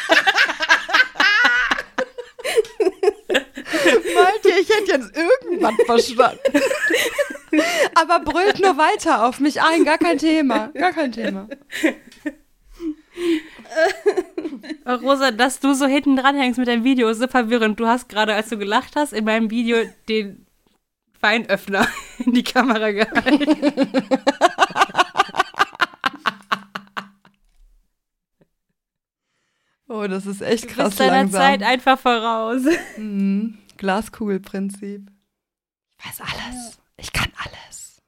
[4.54, 6.38] Ihr, ich hätte jetzt irgendwas verstanden.
[7.94, 10.70] Aber brüllt nur weiter auf mich ein, gar kein Thema.
[10.74, 11.48] Gar kein Thema.
[14.86, 17.78] Oh, Rosa, dass du so hinten dran hängst mit deinem Video, ist so verwirrend.
[17.78, 19.78] Du hast gerade, als du gelacht hast, in meinem Video
[20.08, 20.43] den
[21.24, 23.90] Weinöffner in die Kamera gehalten.
[29.88, 31.40] Oh, das ist echt Du krass bist deiner langsam.
[31.40, 32.62] Zeit einfach voraus.
[32.96, 33.58] Mhm.
[33.76, 35.10] Glaskugelprinzip.
[35.98, 36.78] Ich weiß alles.
[36.96, 37.98] Ich kann alles.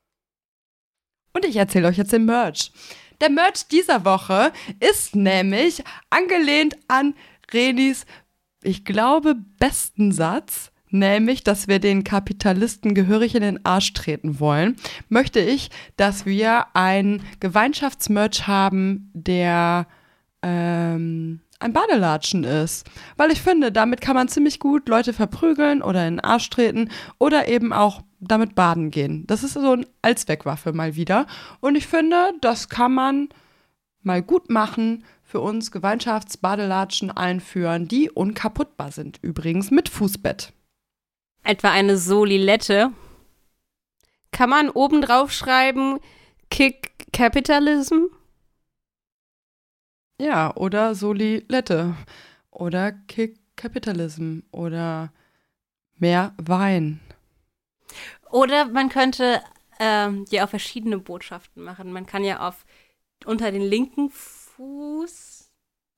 [1.32, 2.72] Und ich erzähle euch jetzt den Merch.
[3.20, 7.14] Der Merch dieser Woche ist nämlich angelehnt an
[7.52, 8.06] Renis,
[8.62, 14.76] ich glaube, besten Satz, nämlich, dass wir den Kapitalisten gehörig in den Arsch treten wollen,
[15.08, 19.86] möchte ich, dass wir ein Gemeinschaftsmerch haben, der
[20.42, 22.88] ähm, ein Badelatschen ist.
[23.16, 26.90] Weil ich finde, damit kann man ziemlich gut Leute verprügeln oder in den Arsch treten
[27.18, 29.26] oder eben auch damit baden gehen.
[29.26, 31.26] Das ist so ein Allzweckwaffe mal wieder.
[31.60, 33.28] Und ich finde, das kann man
[34.02, 39.18] mal gut machen, für uns Gemeinschaftsbadelatschen einführen, die unkaputtbar sind.
[39.22, 40.52] Übrigens mit Fußbett.
[41.46, 42.90] Etwa eine Solilette.
[44.32, 46.00] Kann man oben drauf schreiben,
[46.50, 48.06] Kick Capitalism?
[50.20, 51.94] Ja, oder Solilette.
[52.50, 54.40] Oder Kick Capitalism.
[54.50, 55.12] Oder
[55.94, 57.00] mehr Wein.
[58.32, 59.40] Oder man könnte
[59.78, 61.92] ähm, ja auch verschiedene Botschaften machen.
[61.92, 62.66] Man kann ja auf
[63.24, 65.48] unter den linken Fuß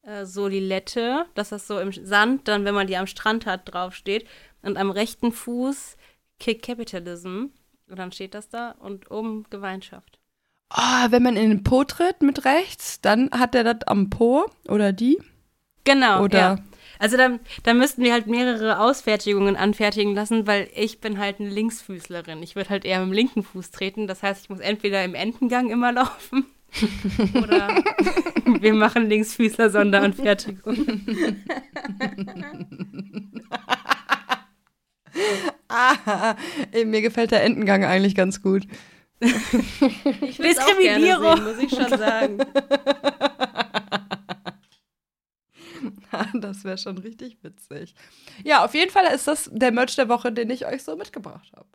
[0.03, 4.27] äh, Solilette, dass das so im Sand, dann, wenn man die am Strand hat, draufsteht.
[4.63, 5.97] Und am rechten Fuß
[6.39, 7.47] Kick Capitalism.
[7.89, 10.19] Und dann steht das da und oben Gemeinschaft.
[10.77, 14.45] Oh, wenn man in den Po tritt mit rechts, dann hat der das am Po
[14.69, 15.19] oder die.
[15.85, 16.23] Genau.
[16.23, 16.59] Oder ja.
[16.99, 21.49] Also dann, dann müssten wir halt mehrere Ausfertigungen anfertigen lassen, weil ich bin halt eine
[21.49, 22.43] Linksfüßlerin.
[22.43, 24.07] Ich würde halt eher mit dem linken Fuß treten.
[24.07, 26.47] Das heißt, ich muss entweder im Entengang immer laufen
[27.35, 27.83] oder
[28.61, 30.77] wir machen Linksfüßler Sonderanfertigung.
[35.69, 36.35] ah,
[36.85, 38.67] mir gefällt der Entengang eigentlich ganz gut.
[39.21, 41.37] Ich auch Diskriminierung.
[41.37, 42.39] sehen, muss ich schon sagen.
[46.41, 47.95] das wäre schon richtig witzig.
[48.45, 51.53] Ja, auf jeden Fall ist das der Merch der Woche, den ich euch so mitgebracht
[51.55, 51.69] habe.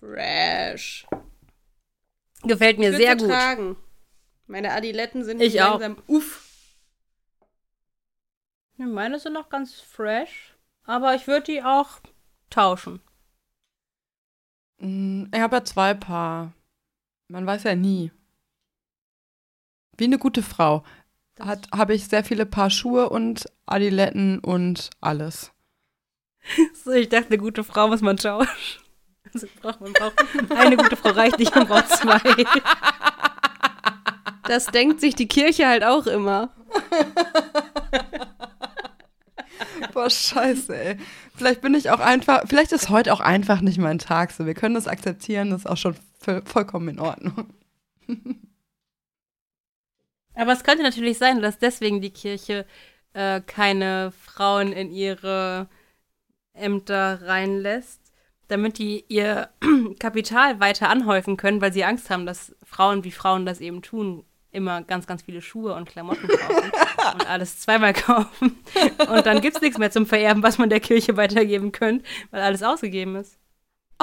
[0.00, 1.06] Fresh.
[2.42, 3.28] Gefällt mir sehr gut.
[3.28, 3.76] Tragen.
[4.46, 5.80] Meine Adiletten sind Ich auch.
[5.80, 6.48] langsam uff.
[8.76, 10.54] Ja, Meine sind noch ganz fresh,
[10.84, 12.00] aber ich würde die auch
[12.50, 13.00] tauschen.
[14.78, 16.52] Mm, Ich habe ja zwei Paar.
[17.28, 18.12] Man weiß ja nie.
[19.96, 20.84] Wie eine gute Frau
[21.40, 25.52] hat habe ich sehr viele Paar Schuhe und Adiletten und alles.
[26.84, 28.50] So, ich dachte, eine gute Frau muss man tauschen.
[29.32, 30.14] Also braucht man braucht
[30.50, 32.20] eine gute Frau reicht nicht, man braucht zwei.
[34.44, 36.50] Das denkt sich die Kirche halt auch immer.
[39.92, 40.96] Boah, scheiße, ey.
[41.34, 44.46] Vielleicht bin ich auch einfach, vielleicht ist heute auch einfach nicht mein Tag so.
[44.46, 47.52] Wir können das akzeptieren, das ist auch schon voll, vollkommen in Ordnung.
[50.34, 52.64] Aber es könnte natürlich sein, dass deswegen die Kirche
[53.12, 55.68] äh, keine Frauen in ihre
[56.54, 58.00] Ämter reinlässt,
[58.48, 59.50] damit die ihr
[59.98, 64.24] Kapital weiter anhäufen können, weil sie Angst haben, dass Frauen, wie Frauen das eben tun,
[64.52, 66.72] immer ganz, ganz viele Schuhe und Klamotten kaufen
[67.14, 68.58] und alles zweimal kaufen.
[69.08, 72.42] Und dann gibt es nichts mehr zum Vererben, was man der Kirche weitergeben könnte, weil
[72.42, 73.38] alles ausgegeben ist.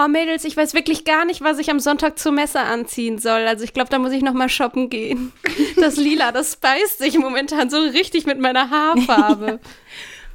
[0.02, 3.46] Oh Mädels, ich weiß wirklich gar nicht, was ich am Sonntag zur Messe anziehen soll.
[3.48, 5.34] Also ich glaube, da muss ich noch mal shoppen gehen.
[5.76, 9.60] Das Lila, das speist sich momentan so richtig mit meiner Haarfarbe.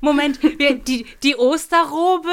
[0.00, 2.28] Moment, die, die Osterrobe,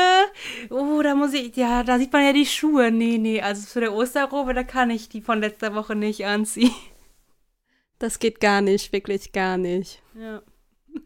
[0.69, 2.91] oh, da muss ich, ja, da sieht man ja die Schuhe.
[2.91, 6.73] Nee, nee, also zu der Osterrobe, da kann ich die von letzter Woche nicht anziehen.
[8.01, 10.01] Das geht gar nicht, wirklich gar nicht.
[10.19, 10.41] Ja.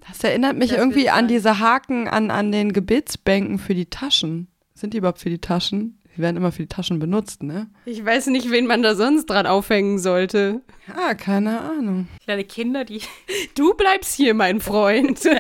[0.08, 4.48] Das erinnert mich Das irgendwie an diese Haken an, an den Gebetsbänken für die Taschen.
[4.74, 6.02] Sind die überhaupt für die Taschen?
[6.16, 7.70] Die werden immer für die Taschen benutzt, ne?
[7.86, 10.62] Ich weiß nicht, wen man da sonst dran aufhängen sollte.
[10.88, 12.08] Ja, keine Ahnung.
[12.24, 13.02] Kleine Kinder, die.
[13.56, 15.20] Du bleibst hier, mein Freund.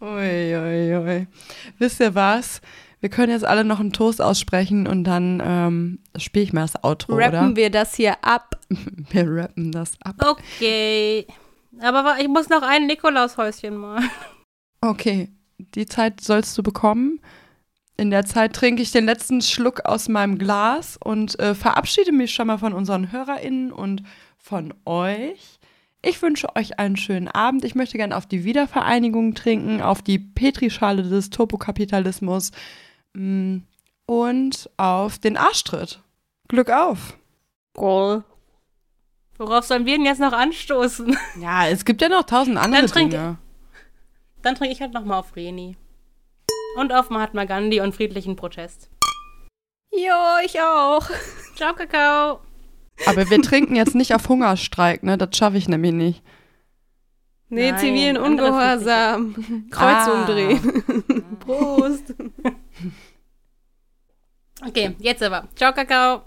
[0.00, 1.26] Ui, ui, ui.
[1.78, 2.62] Wisst ihr was?
[3.00, 6.84] Wir können jetzt alle noch einen Toast aussprechen und dann ähm, spiele ich mal das
[6.84, 7.56] Outro, Rappen oder?
[7.56, 8.58] wir das hier ab.
[9.10, 10.14] Wir rappen das ab.
[10.24, 11.26] Okay.
[11.80, 14.02] Aber ich muss noch ein Nikolaushäuschen mal.
[14.80, 15.30] Okay,
[15.74, 17.20] die Zeit sollst du bekommen.
[17.96, 22.32] In der Zeit trinke ich den letzten Schluck aus meinem Glas und äh, verabschiede mich
[22.32, 24.02] schon mal von unseren HörerInnen und
[24.38, 25.58] von euch.
[26.00, 27.64] Ich wünsche euch einen schönen Abend.
[27.64, 32.52] Ich möchte gerne auf die Wiedervereinigung trinken, auf die Petrischale des Turbokapitalismus
[33.14, 36.00] und auf den Arschtritt.
[36.48, 37.16] Glück auf!
[37.74, 38.24] Goal.
[39.38, 41.16] Worauf sollen wir denn jetzt noch anstoßen?
[41.40, 43.38] Ja, es gibt ja noch tausend andere trink- Dinge.
[44.42, 45.76] Dann trinke ich halt noch mal auf Reni.
[46.76, 48.90] Und auf Mahatma Gandhi und friedlichen Protest.
[49.92, 51.08] Jo, ich auch.
[51.56, 52.40] Ciao, Kakao.
[53.06, 55.18] Aber wir trinken jetzt nicht auf Hungerstreik, ne?
[55.18, 56.22] Das schaffe ich nämlich nicht.
[57.48, 59.34] Nee, Nein, zivilen Ungehorsam.
[59.70, 60.12] Kreuz Ah.
[60.20, 61.38] umdrehen.
[61.40, 62.14] Prost.
[64.66, 65.48] Okay, jetzt aber.
[65.56, 66.22] Ciao, Kakao.